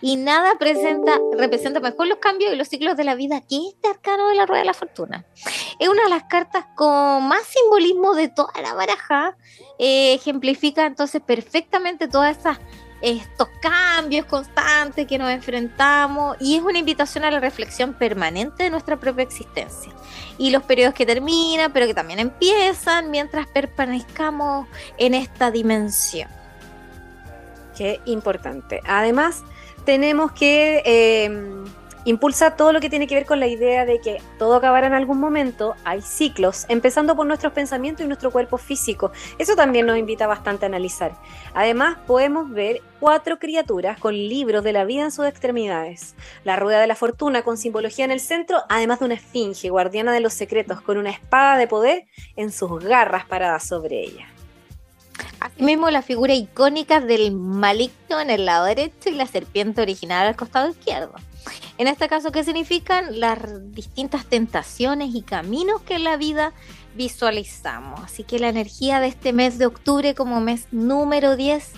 y 0.00 0.16
nada 0.16 0.56
presenta, 0.58 1.18
representa 1.36 1.80
mejor 1.80 2.06
los 2.06 2.18
cambios 2.18 2.52
y 2.52 2.56
los 2.56 2.68
ciclos 2.68 2.96
de 2.96 3.04
la 3.04 3.16
vida 3.16 3.40
que 3.40 3.56
este 3.68 3.88
arcano 3.88 4.28
de 4.28 4.36
la 4.36 4.46
rueda 4.46 4.60
de 4.60 4.66
la 4.66 4.74
fortuna. 4.74 5.24
Es 5.78 5.88
una 5.88 6.04
de 6.04 6.10
las 6.10 6.24
cartas 6.24 6.66
con 6.76 7.26
más 7.26 7.42
simbolismo 7.42 8.14
de 8.14 8.28
toda 8.28 8.62
la 8.62 8.74
baraja. 8.74 9.36
Eh, 9.78 10.14
ejemplifica 10.14 10.86
entonces 10.86 11.22
perfectamente 11.22 12.08
esas 12.28 12.58
estos 13.00 13.48
cambios 13.60 14.26
constantes 14.26 15.06
que 15.06 15.18
nos 15.18 15.30
enfrentamos 15.30 16.36
y 16.40 16.56
es 16.56 16.62
una 16.62 16.78
invitación 16.78 17.24
a 17.24 17.30
la 17.30 17.38
reflexión 17.38 17.94
permanente 17.94 18.64
de 18.64 18.70
nuestra 18.70 18.98
propia 18.98 19.22
existencia 19.22 19.92
y 20.36 20.50
los 20.50 20.64
periodos 20.64 20.94
que 20.94 21.06
terminan 21.06 21.72
pero 21.72 21.86
que 21.86 21.94
también 21.94 22.18
empiezan 22.18 23.10
mientras 23.12 23.46
permanezcamos 23.46 24.66
en 24.96 25.14
esta 25.14 25.52
dimensión. 25.52 26.28
Qué 27.76 28.00
importante. 28.06 28.80
Además, 28.84 29.44
tenemos 29.84 30.32
que 30.32 30.82
eh, 30.84 31.30
impulsar 32.08 32.56
todo 32.56 32.72
lo 32.72 32.80
que 32.80 32.88
tiene 32.88 33.06
que 33.06 33.14
ver 33.14 33.26
con 33.26 33.38
la 33.38 33.46
idea 33.46 33.84
de 33.84 34.00
que 34.00 34.22
todo 34.38 34.56
acabará 34.56 34.86
en 34.86 34.94
algún 34.94 35.20
momento, 35.20 35.74
hay 35.84 36.00
ciclos, 36.00 36.64
empezando 36.68 37.14
por 37.14 37.26
nuestros 37.26 37.52
pensamientos 37.52 38.04
y 38.04 38.08
nuestro 38.08 38.30
cuerpo 38.30 38.56
físico. 38.56 39.12
Eso 39.38 39.54
también 39.56 39.86
nos 39.86 39.98
invita 39.98 40.26
bastante 40.26 40.64
a 40.64 40.68
analizar. 40.68 41.12
Además, 41.54 41.98
podemos 42.06 42.50
ver 42.50 42.80
cuatro 42.98 43.38
criaturas 43.38 43.98
con 43.98 44.14
libros 44.14 44.64
de 44.64 44.72
la 44.72 44.84
vida 44.84 45.02
en 45.02 45.12
sus 45.12 45.26
extremidades. 45.26 46.14
La 46.44 46.56
rueda 46.56 46.80
de 46.80 46.86
la 46.86 46.94
fortuna 46.94 47.42
con 47.42 47.58
simbología 47.58 48.06
en 48.06 48.10
el 48.10 48.20
centro, 48.20 48.62
además 48.70 49.00
de 49.00 49.04
una 49.04 49.14
esfinge, 49.14 49.68
guardiana 49.68 50.12
de 50.12 50.20
los 50.20 50.32
secretos, 50.32 50.80
con 50.80 50.96
una 50.96 51.10
espada 51.10 51.58
de 51.58 51.66
poder 51.66 52.06
en 52.36 52.50
sus 52.52 52.82
garras 52.82 53.26
paradas 53.26 53.64
sobre 53.64 54.00
ella. 54.00 54.28
Asimismo, 55.40 55.90
la 55.90 56.02
figura 56.02 56.34
icónica 56.34 57.00
del 57.00 57.32
maligno 57.32 58.20
en 58.20 58.30
el 58.30 58.46
lado 58.46 58.64
derecho 58.64 59.10
y 59.10 59.12
la 59.12 59.26
serpiente 59.26 59.82
original 59.82 60.26
al 60.26 60.36
costado 60.36 60.70
izquierdo. 60.70 61.14
En 61.78 61.86
este 61.86 62.08
caso, 62.08 62.32
¿qué 62.32 62.42
significan? 62.42 63.20
Las 63.20 63.38
distintas 63.72 64.26
tentaciones 64.26 65.14
y 65.14 65.22
caminos 65.22 65.80
que 65.82 65.94
en 65.94 66.02
la 66.02 66.16
vida 66.16 66.52
visualizamos. 66.96 68.00
Así 68.00 68.24
que 68.24 68.40
la 68.40 68.48
energía 68.48 68.98
de 68.98 69.06
este 69.06 69.32
mes 69.32 69.58
de 69.58 69.66
octubre 69.66 70.16
como 70.16 70.40
mes 70.40 70.66
número 70.72 71.36
10, 71.36 71.70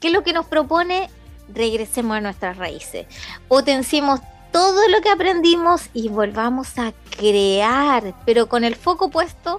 ¿qué 0.00 0.08
es 0.08 0.12
lo 0.14 0.24
que 0.24 0.32
nos 0.32 0.46
propone? 0.46 1.10
Regresemos 1.52 2.16
a 2.16 2.20
nuestras 2.22 2.56
raíces, 2.56 3.06
potenciemos 3.46 4.20
todo 4.52 4.88
lo 4.88 5.02
que 5.02 5.10
aprendimos 5.10 5.90
y 5.92 6.08
volvamos 6.08 6.78
a 6.78 6.94
crear, 7.18 8.14
pero 8.24 8.48
con 8.48 8.64
el 8.64 8.74
foco 8.74 9.10
puesto 9.10 9.58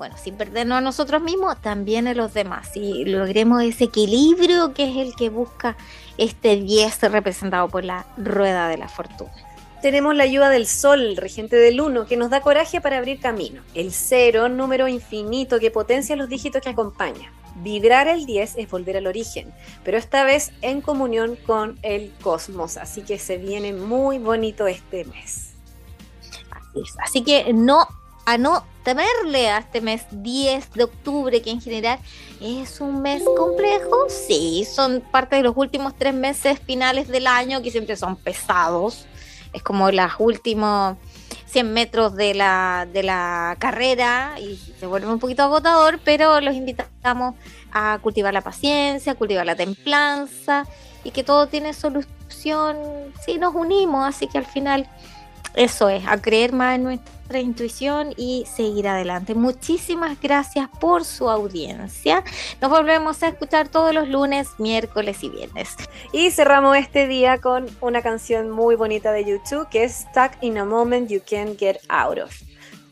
bueno, 0.00 0.16
sin 0.16 0.34
perdernos 0.34 0.78
a 0.78 0.80
nosotros 0.80 1.20
mismos, 1.20 1.60
también 1.60 2.08
a 2.08 2.14
los 2.14 2.32
demás. 2.32 2.70
Y 2.74 3.04
logremos 3.04 3.62
ese 3.62 3.84
equilibrio 3.84 4.72
que 4.72 4.84
es 4.84 4.96
el 4.96 5.14
que 5.14 5.28
busca 5.28 5.76
este 6.16 6.56
10 6.56 7.02
representado 7.12 7.68
por 7.68 7.84
la 7.84 8.06
rueda 8.16 8.68
de 8.68 8.78
la 8.78 8.88
fortuna. 8.88 9.30
Tenemos 9.82 10.16
la 10.16 10.24
ayuda 10.24 10.48
del 10.48 10.66
sol, 10.66 11.18
regente 11.18 11.56
del 11.56 11.82
1, 11.82 12.06
que 12.06 12.16
nos 12.16 12.30
da 12.30 12.40
coraje 12.40 12.80
para 12.80 12.96
abrir 12.96 13.20
camino. 13.20 13.60
El 13.74 13.92
0, 13.92 14.48
número 14.48 14.88
infinito 14.88 15.60
que 15.60 15.70
potencia 15.70 16.16
los 16.16 16.30
dígitos 16.30 16.62
que 16.62 16.70
acompaña. 16.70 17.30
Vibrar 17.56 18.08
el 18.08 18.24
10 18.24 18.56
es 18.56 18.70
volver 18.70 18.96
al 18.96 19.06
origen, 19.06 19.52
pero 19.84 19.98
esta 19.98 20.24
vez 20.24 20.50
en 20.62 20.80
comunión 20.80 21.36
con 21.36 21.78
el 21.82 22.10
cosmos. 22.22 22.78
Así 22.78 23.02
que 23.02 23.18
se 23.18 23.36
viene 23.36 23.74
muy 23.74 24.18
bonito 24.18 24.66
este 24.66 25.04
mes. 25.04 25.50
Así, 26.50 26.80
Así 27.02 27.22
que 27.22 27.52
no 27.52 27.86
a 28.30 28.38
no 28.38 28.64
temerle 28.84 29.50
a 29.50 29.58
este 29.58 29.80
mes 29.80 30.06
10 30.12 30.74
de 30.74 30.84
octubre, 30.84 31.42
que 31.42 31.50
en 31.50 31.60
general 31.60 31.98
es 32.40 32.80
un 32.80 33.02
mes 33.02 33.24
complejo. 33.36 34.06
Sí, 34.08 34.64
son 34.72 35.00
parte 35.00 35.34
de 35.34 35.42
los 35.42 35.56
últimos 35.56 35.96
tres 35.96 36.14
meses 36.14 36.60
finales 36.60 37.08
del 37.08 37.26
año 37.26 37.60
que 37.60 37.72
siempre 37.72 37.96
son 37.96 38.14
pesados. 38.14 39.06
Es 39.52 39.64
como 39.64 39.90
los 39.90 40.12
últimos 40.20 40.96
100 41.46 41.72
metros 41.72 42.14
de 42.14 42.34
la, 42.34 42.86
de 42.92 43.02
la 43.02 43.56
carrera 43.58 44.36
y 44.38 44.56
se 44.78 44.86
vuelve 44.86 45.08
un 45.08 45.18
poquito 45.18 45.42
agotador, 45.42 45.98
pero 46.04 46.40
los 46.40 46.54
invitamos 46.54 47.34
a 47.72 47.98
cultivar 48.00 48.32
la 48.32 48.42
paciencia, 48.42 49.12
a 49.12 49.14
cultivar 49.16 49.44
la 49.44 49.56
templanza 49.56 50.66
y 51.02 51.10
que 51.10 51.24
todo 51.24 51.48
tiene 51.48 51.74
solución 51.74 52.76
si 53.26 53.38
nos 53.38 53.56
unimos. 53.56 54.06
Así 54.06 54.28
que 54.28 54.38
al 54.38 54.46
final 54.46 54.88
eso 55.54 55.88
es, 55.88 56.06
a 56.06 56.16
creer 56.22 56.52
más 56.52 56.76
en 56.76 56.84
nuestra 56.84 57.19
intuición 57.38 58.12
y 58.16 58.44
seguir 58.46 58.88
adelante. 58.88 59.34
Muchísimas 59.34 60.20
gracias 60.20 60.68
por 60.80 61.04
su 61.04 61.30
audiencia. 61.30 62.24
Nos 62.60 62.70
volvemos 62.70 63.22
a 63.22 63.28
escuchar 63.28 63.68
todos 63.68 63.94
los 63.94 64.08
lunes, 64.08 64.48
miércoles 64.58 65.22
y 65.22 65.28
viernes. 65.28 65.76
Y 66.12 66.30
cerramos 66.30 66.76
este 66.76 67.06
día 67.06 67.38
con 67.38 67.66
una 67.80 68.02
canción 68.02 68.50
muy 68.50 68.74
bonita 68.74 69.12
de 69.12 69.24
YouTube 69.24 69.68
que 69.68 69.84
es 69.84 70.06
Stuck 70.10 70.32
in 70.40 70.58
a 70.58 70.64
Moment 70.64 71.08
You 71.08 71.20
Can't 71.24 71.58
Get 71.58 71.78
Out 71.88 72.18
of. 72.18 72.32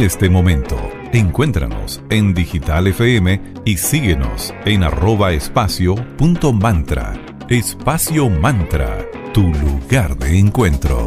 Revivir 0.02 0.06
este 0.06 0.30
momento. 0.30 0.78
Encuéntranos 1.14 2.02
en 2.10 2.34
Digital 2.34 2.88
FM 2.88 3.42
y 3.66 3.78
síguenos 3.78 4.54
en 4.66 4.84
arroba 4.84 5.32
espacio 5.32 5.96
punto 6.18 6.54
mantra. 6.54 7.14
Espacio 7.50 8.30
Mantra, 8.30 9.06
tu 9.34 9.42
lugar 9.42 10.18
de 10.18 10.40
encuentro. 10.40 11.01